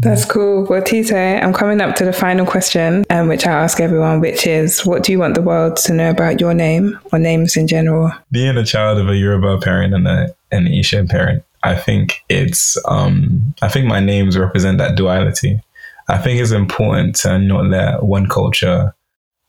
That's 0.00 0.24
cool. 0.24 0.64
Well, 0.68 0.82
Tito, 0.82 1.16
I'm 1.16 1.52
coming 1.52 1.80
up 1.80 1.94
to 1.96 2.04
the 2.04 2.12
final 2.12 2.44
question, 2.46 3.04
um, 3.10 3.28
which 3.28 3.46
I 3.46 3.52
ask 3.52 3.80
everyone, 3.80 4.20
which 4.20 4.46
is, 4.48 4.84
what 4.86 5.02
do 5.04 5.12
you 5.12 5.18
want 5.20 5.34
the 5.34 5.42
world 5.42 5.76
to 5.78 5.92
know 5.92 6.10
about 6.10 6.40
your 6.40 6.54
name 6.54 6.98
or 7.12 7.18
names 7.20 7.56
in 7.56 7.66
general? 7.68 8.10
Being 8.32 8.56
a 8.56 8.64
child 8.64 8.98
of 8.98 9.08
a 9.08 9.16
Yoruba 9.16 9.58
parent 9.60 9.94
and 9.94 10.06
a 10.08 10.34
an 10.50 10.66
Ishan 10.66 11.06
parent, 11.08 11.44
I 11.62 11.76
think 11.76 12.20
it's 12.28 12.76
um, 12.86 13.54
I 13.62 13.68
think 13.68 13.86
my 13.86 14.00
names 14.00 14.36
represent 14.36 14.78
that 14.78 14.96
duality. 14.96 15.60
I 16.08 16.18
think 16.18 16.40
it's 16.40 16.52
important 16.52 17.14
to 17.22 17.38
not 17.38 17.66
let 17.66 18.02
one 18.02 18.28
culture 18.28 18.94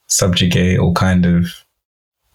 subjugate 0.09 0.79
or 0.79 0.93
kind 0.93 1.25
of 1.25 1.47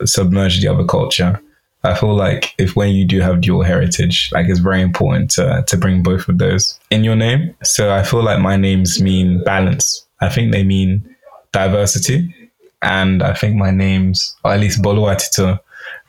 submerge 0.05 0.61
the 0.61 0.69
other 0.69 0.85
culture. 0.85 1.41
I 1.83 1.95
feel 1.95 2.15
like 2.15 2.55
if 2.57 2.75
when 2.77 2.95
you 2.95 3.05
do 3.05 3.21
have 3.21 3.43
dual 3.43 3.63
heritage, 3.63 4.31
like 4.33 4.47
it's 4.49 4.59
very 4.59 4.81
important 4.81 5.31
to 5.33 5.65
to 5.67 5.77
bring 5.77 6.03
both 6.03 6.29
of 6.29 6.39
those 6.39 6.79
in 6.91 7.05
your 7.05 7.17
name. 7.17 7.55
So 7.63 7.93
I 7.93 8.03
feel 8.03 8.23
like 8.23 8.41
my 8.41 8.57
names 8.57 9.03
mean 9.03 9.45
balance. 9.45 10.07
I 10.21 10.31
think 10.31 10.53
they 10.53 10.65
mean 10.65 11.05
diversity, 11.53 12.35
and 12.81 13.23
I 13.23 13.35
think 13.35 13.57
my 13.57 13.71
names, 13.71 14.35
or 14.45 14.53
at 14.53 14.61
least 14.61 14.83
Boluwatito, 14.83 15.61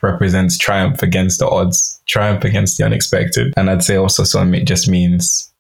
represents 0.02 0.58
triumph 0.58 1.02
against 1.04 1.40
the 1.40 1.50
odds, 1.50 2.02
triumph 2.06 2.46
against 2.46 2.78
the 2.78 2.86
unexpected. 2.86 3.54
And 3.58 3.70
I'd 3.70 3.84
say 3.84 3.98
also 3.98 4.24
so 4.24 4.42
it 4.42 4.66
just 4.66 4.88
means, 4.88 5.52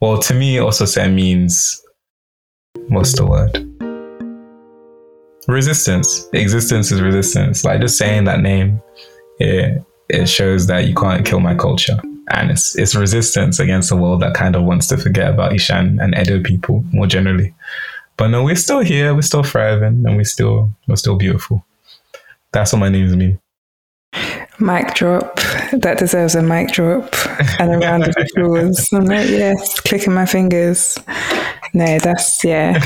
well, 0.00 0.18
to 0.18 0.34
me, 0.34 0.58
also 0.58 0.86
say 0.86 1.10
means, 1.10 1.82
what's 2.88 3.14
the 3.14 3.26
word? 3.26 3.69
Resistance. 5.50 6.28
Existence 6.32 6.92
is 6.92 7.02
resistance. 7.02 7.64
Like 7.64 7.80
just 7.80 7.98
saying 7.98 8.24
that 8.24 8.40
name, 8.40 8.80
it, 9.40 9.82
it 10.08 10.26
shows 10.28 10.68
that 10.68 10.86
you 10.86 10.94
can't 10.94 11.26
kill 11.26 11.40
my 11.40 11.56
culture. 11.56 12.00
And 12.32 12.52
it's, 12.52 12.78
it's 12.78 12.94
resistance 12.94 13.58
against 13.58 13.88
the 13.88 13.96
world 13.96 14.22
that 14.22 14.34
kind 14.34 14.54
of 14.54 14.62
wants 14.62 14.86
to 14.88 14.96
forget 14.96 15.28
about 15.28 15.52
Ishan 15.52 15.98
and 16.00 16.16
Edo 16.16 16.40
people 16.40 16.84
more 16.92 17.08
generally. 17.08 17.52
But 18.16 18.28
no, 18.28 18.44
we're 18.44 18.54
still 18.54 18.78
here, 18.78 19.12
we're 19.12 19.22
still 19.22 19.42
thriving, 19.42 20.04
and 20.06 20.16
we 20.16 20.24
still 20.24 20.70
we're 20.86 20.96
still 20.96 21.16
beautiful. 21.16 21.64
That's 22.52 22.72
what 22.72 22.78
my 22.78 22.88
names 22.88 23.16
mean. 23.16 23.40
Mic 24.60 24.94
drop. 24.94 25.36
That 25.72 25.96
deserves 25.98 26.34
a 26.34 26.42
mic 26.42 26.70
drop 26.70 27.14
and 27.58 27.74
a 27.74 27.78
round 27.78 28.06
of 28.06 28.14
applause. 28.16 28.88
I'm 28.92 29.04
like, 29.06 29.28
yes, 29.28 29.80
clicking 29.80 30.12
my 30.12 30.26
fingers. 30.26 30.98
No, 31.72 31.98
that's, 31.98 32.44
yeah, 32.44 32.84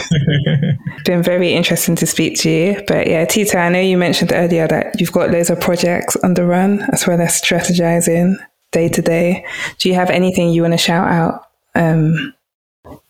been 1.04 1.22
very 1.22 1.52
interesting 1.52 1.96
to 1.96 2.06
speak 2.06 2.38
to 2.40 2.50
you. 2.50 2.82
But 2.86 3.06
yeah, 3.06 3.24
Tito, 3.24 3.58
I 3.58 3.68
know 3.70 3.80
you 3.80 3.96
mentioned 3.96 4.32
earlier 4.32 4.68
that 4.68 5.00
you've 5.00 5.12
got 5.12 5.30
loads 5.30 5.50
of 5.50 5.60
projects 5.60 6.16
on 6.16 6.34
the 6.34 6.44
run 6.44 6.82
as 6.92 7.06
well 7.06 7.20
as 7.20 7.40
strategizing 7.40 8.36
day 8.72 8.88
to 8.88 9.02
day. 9.02 9.46
Do 9.78 9.88
you 9.88 9.94
have 9.94 10.10
anything 10.10 10.50
you 10.50 10.62
want 10.62 10.74
to 10.74 10.78
shout 10.78 11.08
out? 11.08 11.48
Um, 11.74 12.34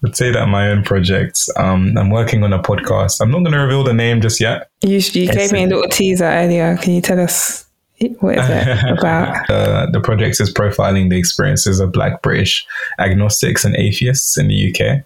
I'd 0.04 0.16
say 0.16 0.30
that 0.30 0.46
my 0.46 0.68
own 0.70 0.84
projects. 0.84 1.50
Um, 1.56 1.96
I'm 1.98 2.10
working 2.10 2.44
on 2.44 2.52
a 2.52 2.62
podcast. 2.62 3.20
I'm 3.20 3.30
not 3.30 3.40
going 3.40 3.52
to 3.52 3.58
reveal 3.58 3.82
the 3.82 3.92
name 3.92 4.20
just 4.20 4.40
yet. 4.40 4.68
you 4.82 4.98
you 4.98 5.32
gave 5.32 5.52
me 5.52 5.64
a 5.64 5.66
little 5.66 5.88
teaser 5.88 6.24
earlier. 6.24 6.76
Can 6.76 6.92
you 6.94 7.00
tell 7.00 7.18
us 7.18 7.64
what 8.20 8.38
is 8.38 8.44
it 8.48 8.92
about? 8.98 9.48
Uh, 9.50 9.86
the 9.90 10.00
project 10.00 10.40
is 10.40 10.52
profiling 10.52 11.10
the 11.10 11.18
experiences 11.18 11.80
of 11.80 11.92
Black 11.92 12.22
British 12.22 12.66
agnostics 12.98 13.64
and 13.64 13.74
atheists 13.76 14.36
in 14.36 14.48
the 14.48 14.70
UK. 14.70 15.04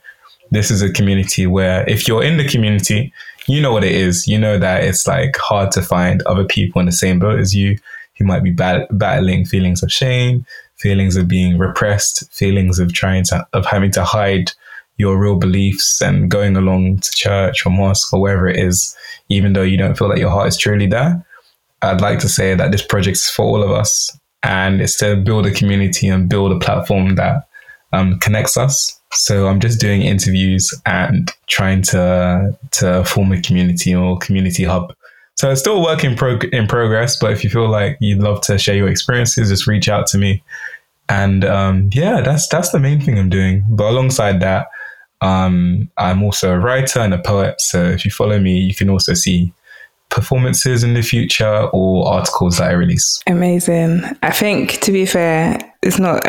This 0.51 0.71
is 0.71 0.83
a 0.83 0.93
community 0.93 1.47
where, 1.47 1.89
if 1.89 2.09
you're 2.09 2.23
in 2.23 2.37
the 2.37 2.49
community, 2.49 3.13
you 3.47 3.61
know 3.61 3.73
what 3.73 3.85
it 3.85 3.95
is. 3.95 4.27
You 4.27 4.39
know 4.39 4.59
that 4.59 4.85
it's 4.85 5.07
like 5.07 5.37
hard 5.37 5.71
to 5.73 5.83
find 5.83 6.23
other 6.23 6.45
people 6.45 6.81
in 6.81 6.87
the 6.87 6.93
same 6.93 7.19
boat 7.19 7.39
as 7.39 7.55
you 7.55 7.79
who 8.19 8.25
might 8.25 8.43
be 8.43 8.51
bat- 8.51 8.89
battling 8.91 9.45
feelings 9.45 9.83
of 9.83 9.93
shame, 9.93 10.45
feelings 10.77 11.17
of 11.17 11.29
being 11.29 11.59
repressed, 11.59 12.31
feelings 12.33 12.79
of 12.79 12.93
trying 12.93 13.25
to 13.25 13.47
of 13.53 13.65
having 13.67 13.91
to 13.93 14.05
hide 14.05 14.53
your 14.99 15.17
real 15.17 15.37
beliefs 15.37 16.03
and 16.03 16.31
going 16.31 16.57
along 16.57 16.99
to 16.99 17.11
church 17.13 17.65
or 17.65 17.71
mosque 17.71 18.13
or 18.13 18.21
wherever 18.21 18.49
it 18.49 18.57
is, 18.57 18.97
even 19.29 19.53
though 19.53 19.63
you 19.63 19.77
don't 19.77 19.97
feel 19.97 20.09
that 20.09 20.19
your 20.19 20.31
heart 20.31 20.49
is 20.49 20.57
truly 20.57 20.87
there. 20.87 21.25
I'd 21.83 22.01
like 22.01 22.19
to 22.21 22.29
say 22.29 22.55
that 22.55 22.73
this 22.73 22.85
project 22.85 23.17
is 23.17 23.31
for 23.31 23.45
all 23.45 23.63
of 23.63 23.71
us 23.71 24.11
and 24.43 24.81
it's 24.81 24.99
to 24.99 25.17
build 25.17 25.47
a 25.47 25.53
community 25.53 26.09
and 26.09 26.29
build 26.29 26.51
a 26.51 26.59
platform 26.59 27.15
that 27.15 27.49
um, 27.93 28.19
connects 28.19 28.57
us. 28.57 28.98
So 29.13 29.49
I'm 29.49 29.61
just 29.61 29.81
doing 29.81 30.03
interviews 30.03 30.75
and 30.87 31.31
trying 31.47 31.83
to 31.83 32.57
to 32.73 33.05
form 33.05 33.33
a 33.33 33.41
community 33.41 33.95
or 33.95 34.19
community 34.19 34.65
hub. 34.65 34.95
So 35.37 35.51
it's 35.51 35.61
still 35.61 35.77
a 35.77 35.83
work 35.83 36.03
in, 36.03 36.17
prog- 36.17 36.53
in 36.53 36.67
progress, 36.67 37.17
but 37.17 37.31
if 37.31 37.45
you 37.45 37.51
feel 37.51 37.69
like 37.69 37.97
you'd 38.01 38.19
love 38.19 38.41
to 38.43 38.59
share 38.59 38.75
your 38.75 38.89
experiences, 38.89 39.51
just 39.51 39.69
reach 39.69 39.89
out 39.89 40.09
to 40.09 40.19
me. 40.19 40.43
And 41.09 41.45
um, 41.45 41.91
yeah, 41.93 42.21
that's 42.21 42.49
that's 42.49 42.71
the 42.71 42.81
main 42.81 43.01
thing 43.01 43.19
I'm 43.19 43.31
doing. 43.31 43.65
But 43.69 43.91
alongside 43.91 44.41
that, 44.41 44.67
um, 45.21 45.91
I'm 45.97 46.23
also 46.23 46.53
a 46.53 46.59
writer 46.59 47.01
and 47.01 47.15
a 47.15 47.19
poet. 47.19 47.61
So 47.61 47.85
if 47.85 48.05
you 48.05 48.11
follow 48.11 48.39
me, 48.39 48.59
you 48.59 48.75
can 48.75 48.91
also 48.91 49.15
see 49.15 49.53
performances 50.11 50.83
in 50.83 50.95
the 50.95 51.03
future 51.03 51.69
or 51.73 52.09
articles 52.09 52.59
that 52.59 52.71
I 52.71 52.73
release. 52.73 53.21
Amazing. 53.27 54.03
I 54.23 54.31
think, 54.31 54.81
to 54.81 54.93
be 54.93 55.07
fair, 55.07 55.59
it's 55.83 55.99
not 55.99 56.25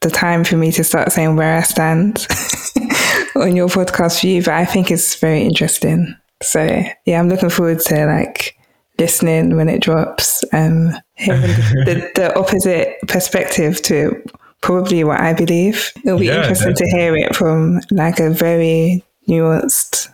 the 0.00 0.10
time 0.10 0.44
for 0.44 0.56
me 0.56 0.72
to 0.72 0.84
start 0.84 1.12
saying 1.12 1.36
where 1.36 1.58
I 1.58 1.62
stand 1.62 2.26
on 3.36 3.56
your 3.56 3.68
podcast 3.68 4.20
view, 4.20 4.42
but 4.42 4.54
I 4.54 4.64
think 4.64 4.90
it's 4.90 5.16
very 5.16 5.42
interesting. 5.42 6.14
So, 6.42 6.82
yeah, 7.06 7.18
I'm 7.18 7.28
looking 7.28 7.50
forward 7.50 7.80
to 7.80 8.06
like 8.06 8.56
listening 8.98 9.56
when 9.56 9.68
it 9.68 9.82
drops 9.82 10.44
and 10.52 10.94
hearing 11.14 11.42
the, 11.42 12.10
the 12.14 12.38
opposite 12.38 12.96
perspective 13.08 13.82
to 13.82 14.22
probably 14.60 15.04
what 15.04 15.20
I 15.20 15.32
believe. 15.32 15.92
It'll 16.04 16.18
be 16.18 16.26
Yeah, 16.26 16.42
interesting 16.42 16.74
to 16.74 16.86
hear 16.86 17.16
it 17.16 17.34
from 17.36 17.80
like 17.90 18.20
a 18.20 18.30
very 18.30 19.04
nuanced 19.28 20.08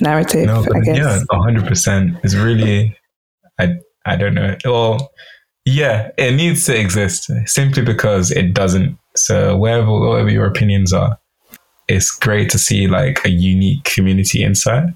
narrative, 0.00 0.46
No, 0.46 0.60
I 0.62 0.66
but 0.66 0.80
guess. 0.84 0.96
yeah, 0.96 1.20
hundred 1.30 1.66
percent. 1.66 2.16
It's 2.22 2.34
really, 2.34 2.96
I 3.58 3.76
I 4.06 4.16
don't 4.16 4.34
know. 4.34 4.56
Well, 4.64 5.10
yeah, 5.64 6.10
it 6.16 6.34
needs 6.34 6.64
to 6.66 6.78
exist 6.78 7.30
simply 7.46 7.82
because 7.82 8.30
it 8.30 8.54
doesn't. 8.54 8.98
So 9.16 9.56
wherever 9.56 9.90
whatever 9.90 10.30
your 10.30 10.46
opinions 10.46 10.92
are, 10.92 11.18
it's 11.88 12.10
great 12.10 12.50
to 12.50 12.58
see 12.58 12.86
like 12.86 13.24
a 13.24 13.30
unique 13.30 13.84
community 13.84 14.42
inside. 14.42 14.94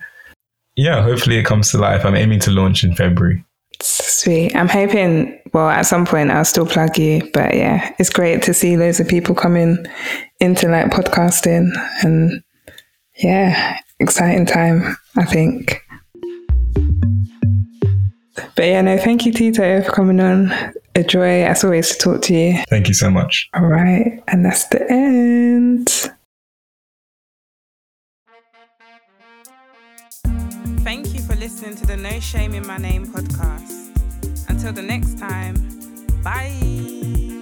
Yeah, 0.77 1.03
hopefully 1.03 1.37
it 1.37 1.45
comes 1.45 1.71
to 1.71 1.79
life. 1.79 2.05
I'm 2.05 2.17
aiming 2.17 2.41
to 2.41 2.51
launch 2.51 2.83
in 2.85 2.95
February. 2.95 3.45
Sweet. 3.81 4.55
I'm 4.57 4.69
hoping, 4.69 5.39
well, 5.53 5.69
at 5.69 5.83
some 5.83 6.07
point 6.07 6.31
I'll 6.31 6.45
still 6.45 6.67
plug 6.67 6.97
you, 6.99 7.29
but 7.33 7.55
yeah, 7.55 7.95
it's 7.99 8.11
great 8.11 8.43
to 8.45 8.55
see 8.55 8.77
loads 8.77 8.99
of 8.99 9.07
people 9.07 9.35
coming 9.35 9.85
into 10.41 10.69
like 10.69 10.87
podcasting 10.91 11.71
and 12.03 12.43
yeah, 13.17 13.79
exciting 14.05 14.47
time, 14.47 14.97
I 15.17 15.25
think. 15.25 15.85
But 18.57 18.67
yeah, 18.67 18.83
no, 18.83 18.97
thank 18.99 19.27
you, 19.27 19.33
Tito, 19.33 19.83
for 19.83 19.91
coming 19.93 20.21
on. 20.21 20.53
a 20.97 21.03
joy 21.03 21.43
as 21.43 21.65
always 21.65 21.91
to 21.91 21.99
talk 21.99 22.23
to 22.23 22.35
you. 22.35 22.63
Thank 22.71 22.89
you 22.89 22.95
so 22.95 23.11
much. 23.11 23.49
All 23.55 23.67
right. 23.67 24.23
And 24.29 24.45
that's 24.45 24.69
the 24.69 24.89
end. 24.91 25.89
Thank 30.85 31.15
you 31.15 31.21
for 31.21 31.35
listening 31.35 31.75
to 31.77 31.87
the 31.87 31.97
No 31.97 32.21
Shame 32.21 32.55
in 32.55 32.67
My 32.67 32.77
Name 32.77 33.07
podcast. 33.07 33.91
Until 34.49 34.73
the 34.73 34.83
next 34.83 35.19
time, 35.19 35.57
bye. 36.23 37.34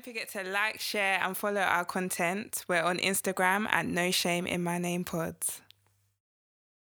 Don't 0.00 0.14
forget 0.14 0.30
to 0.30 0.50
like, 0.50 0.80
share, 0.80 1.20
and 1.22 1.36
follow 1.36 1.60
our 1.60 1.84
content. 1.84 2.64
We're 2.66 2.80
on 2.80 2.96
Instagram 3.00 3.70
at 3.70 3.84
No 3.84 4.10
Shame 4.10 4.46
in 4.46 4.62
My 4.62 4.78
Name 4.78 5.04
Pods. 5.04 5.60